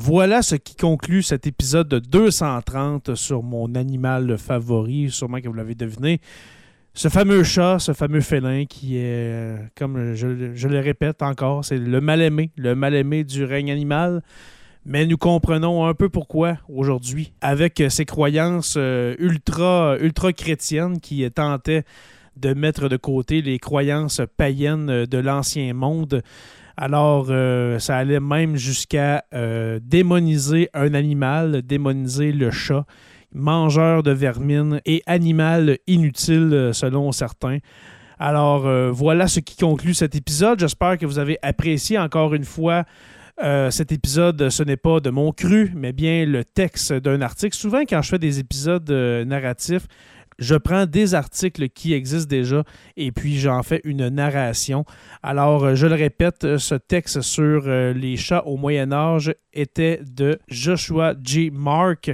Voilà 0.00 0.42
ce 0.42 0.54
qui 0.54 0.76
conclut 0.76 1.24
cet 1.24 1.48
épisode 1.48 1.88
de 1.88 1.98
230 1.98 3.16
sur 3.16 3.42
mon 3.42 3.74
animal 3.74 4.38
favori, 4.38 5.10
sûrement 5.10 5.40
que 5.40 5.48
vous 5.48 5.54
l'avez 5.54 5.74
deviné. 5.74 6.20
Ce 6.94 7.08
fameux 7.08 7.42
chat, 7.42 7.80
ce 7.80 7.92
fameux 7.92 8.20
félin 8.20 8.64
qui 8.64 8.96
est, 8.96 9.56
comme 9.76 10.14
je, 10.14 10.28
le 10.68 10.78
répète 10.78 11.20
encore, 11.20 11.64
c'est 11.64 11.78
le 11.78 12.00
mal-aimé, 12.00 12.52
le 12.56 12.76
mal-aimé 12.76 13.24
du 13.24 13.42
règne 13.42 13.72
animal. 13.72 14.22
Mais 14.86 15.04
nous 15.04 15.18
comprenons 15.18 15.84
un 15.84 15.94
peu 15.94 16.08
pourquoi 16.08 16.58
aujourd'hui, 16.68 17.32
avec 17.40 17.82
ses 17.88 18.04
croyances 18.04 18.76
euh, 18.78 19.16
ultra, 19.18 19.96
ultra 19.98 20.32
chrétiennes 20.32 21.00
qui 21.00 21.28
tentaient 21.32 21.82
de 22.36 22.54
mettre 22.54 22.88
de 22.88 22.96
côté 22.96 23.42
les 23.42 23.58
croyances 23.58 24.20
païennes 24.36 25.06
de 25.06 25.18
l'ancien 25.18 25.74
monde. 25.74 26.22
Alors, 26.80 27.26
euh, 27.30 27.80
ça 27.80 27.96
allait 27.96 28.20
même 28.20 28.54
jusqu'à 28.54 29.24
euh, 29.34 29.80
démoniser 29.82 30.70
un 30.74 30.94
animal, 30.94 31.62
démoniser 31.62 32.30
le 32.30 32.52
chat, 32.52 32.86
mangeur 33.34 34.04
de 34.04 34.12
vermine 34.12 34.80
et 34.86 35.02
animal 35.06 35.78
inutile 35.88 36.50
euh, 36.52 36.72
selon 36.72 37.10
certains. 37.10 37.58
Alors, 38.20 38.68
voilà 38.92 39.28
ce 39.28 39.38
qui 39.38 39.56
conclut 39.56 39.94
cet 39.94 40.16
épisode. 40.16 40.58
J'espère 40.58 40.98
que 40.98 41.06
vous 41.06 41.20
avez 41.20 41.38
apprécié 41.40 41.98
encore 41.98 42.34
une 42.34 42.44
fois 42.44 42.84
cet 43.70 43.92
épisode, 43.92 44.48
ce 44.48 44.64
n'est 44.64 44.76
pas 44.76 44.98
de 44.98 45.10
mon 45.10 45.30
cru, 45.30 45.70
mais 45.76 45.92
bien 45.92 46.26
le 46.26 46.42
texte 46.42 46.92
d'un 46.92 47.20
article. 47.20 47.56
Souvent, 47.56 47.82
quand 47.82 48.02
je 48.02 48.08
fais 48.08 48.18
des 48.18 48.40
épisodes 48.40 48.90
narratifs, 48.90 49.86
je 50.38 50.54
prends 50.54 50.86
des 50.86 51.14
articles 51.14 51.68
qui 51.68 51.92
existent 51.92 52.28
déjà 52.28 52.62
et 52.96 53.12
puis 53.12 53.38
j'en 53.38 53.62
fais 53.62 53.80
une 53.84 54.08
narration. 54.08 54.84
Alors, 55.22 55.64
euh, 55.64 55.74
je 55.74 55.86
le 55.86 55.94
répète, 55.94 56.44
euh, 56.44 56.58
ce 56.58 56.76
texte 56.76 57.20
sur 57.22 57.64
euh, 57.66 57.92
les 57.92 58.16
chats 58.16 58.46
au 58.46 58.56
Moyen 58.56 58.92
Âge 58.92 59.34
était 59.52 60.00
de 60.02 60.38
Joshua 60.48 61.14
G. 61.22 61.50
Mark. 61.52 62.10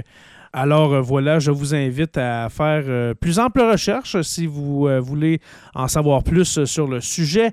Alors 0.53 1.01
voilà, 1.01 1.37
je 1.37 1.51
vous 1.51 1.75
invite 1.75 2.17
à 2.17 2.47
faire 2.49 3.13
plus 3.15 3.39
ample 3.39 3.59
recherche 3.61 4.21
si 4.21 4.45
vous 4.45 4.87
voulez 5.01 5.41
en 5.73 5.89
savoir 5.89 6.23
plus 6.23 6.63
sur 6.63 6.87
le 6.87 7.01
sujet. 7.01 7.51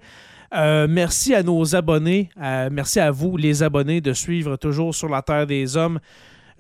merci 0.53 1.35
à 1.35 1.43
nos 1.43 1.75
abonnés, 1.75 2.31
merci 2.71 3.01
à 3.01 3.11
vous 3.11 3.37
les 3.37 3.65
abonnés 3.65 4.01
de 4.01 4.13
suivre 4.13 4.55
toujours 4.55 4.95
sur 4.95 5.09
la 5.09 5.21
Terre 5.21 5.49
des 5.49 5.77
Hommes 5.77 5.99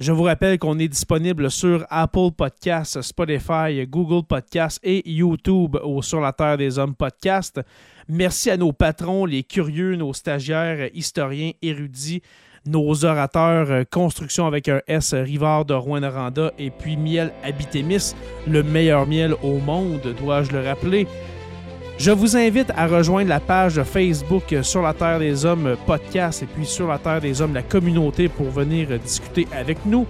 je 0.02 0.10
vous 0.10 0.24
rappelle 0.24 0.58
qu'on 0.58 0.80
est 0.80 0.88
disponible 0.88 1.48
sur 1.48 1.86
Apple 1.88 2.32
Podcasts, 2.36 3.00
Spotify, 3.02 3.86
Google 3.86 4.26
Podcasts 4.26 4.80
et 4.82 5.08
YouTube 5.08 5.76
au 5.80 6.02
Sur 6.02 6.20
la 6.20 6.32
Terre 6.32 6.56
des 6.56 6.76
Hommes 6.76 6.96
podcast. 6.96 7.60
Merci 8.08 8.50
à 8.50 8.56
nos 8.56 8.72
patrons, 8.72 9.26
les 9.26 9.44
curieux, 9.44 9.94
nos 9.94 10.12
stagiaires, 10.12 10.90
historiens, 10.92 11.52
érudits, 11.62 12.20
nos 12.66 13.04
orateurs, 13.04 13.84
construction 13.92 14.48
avec 14.48 14.68
un 14.68 14.80
S, 14.88 15.14
Rivard 15.14 15.66
de 15.66 15.74
Rouen-Noranda 15.74 16.52
et 16.58 16.70
puis 16.70 16.96
Miel 16.96 17.32
Habitémis, 17.44 18.16
le 18.48 18.64
meilleur 18.64 19.06
miel 19.06 19.36
au 19.44 19.58
monde, 19.58 20.14
dois-je 20.18 20.50
le 20.50 20.66
rappeler. 20.66 21.06
Je 22.02 22.10
vous 22.10 22.36
invite 22.36 22.72
à 22.76 22.88
rejoindre 22.88 23.28
la 23.28 23.38
page 23.38 23.80
Facebook 23.84 24.52
Sur 24.62 24.82
la 24.82 24.92
Terre 24.92 25.20
des 25.20 25.46
Hommes 25.46 25.76
podcast 25.86 26.42
et 26.42 26.46
puis 26.46 26.66
Sur 26.66 26.88
la 26.88 26.98
Terre 26.98 27.20
des 27.20 27.40
Hommes 27.40 27.54
la 27.54 27.62
communauté 27.62 28.28
pour 28.28 28.50
venir 28.50 28.88
discuter 28.98 29.46
avec 29.56 29.86
nous. 29.86 30.04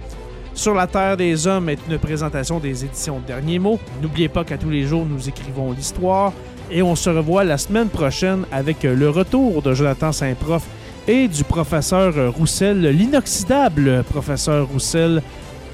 Sur 0.55 0.73
la 0.73 0.87
Terre 0.87 1.17
des 1.17 1.45
Hommes 1.45 1.69
est 1.69 1.77
une 1.87 1.99
présentation 1.99 2.57
des 2.57 2.83
éditions 2.83 3.21
Derniers 3.27 3.59
Mots. 3.59 3.79
N'oubliez 4.01 4.27
pas 4.27 4.43
qu'à 4.43 4.57
tous 4.57 4.71
les 4.71 4.87
jours, 4.87 5.05
nous 5.05 5.29
écrivons 5.29 5.71
l'histoire 5.71 6.33
et 6.71 6.81
on 6.81 6.95
se 6.95 7.11
revoit 7.11 7.43
la 7.43 7.59
semaine 7.59 7.89
prochaine 7.89 8.45
avec 8.51 8.81
le 8.81 9.09
retour 9.11 9.61
de 9.61 9.75
Jonathan 9.75 10.11
Saint-Prof 10.11 10.65
et 11.07 11.27
du 11.27 11.43
professeur 11.43 12.33
Roussel, 12.33 12.81
l'inoxydable 12.81 14.03
professeur 14.09 14.67
Roussel 14.67 15.21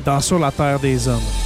dans 0.03 0.19
Sur 0.19 0.39
la 0.39 0.51
Terre 0.51 0.81
des 0.81 1.07
Hommes. 1.07 1.38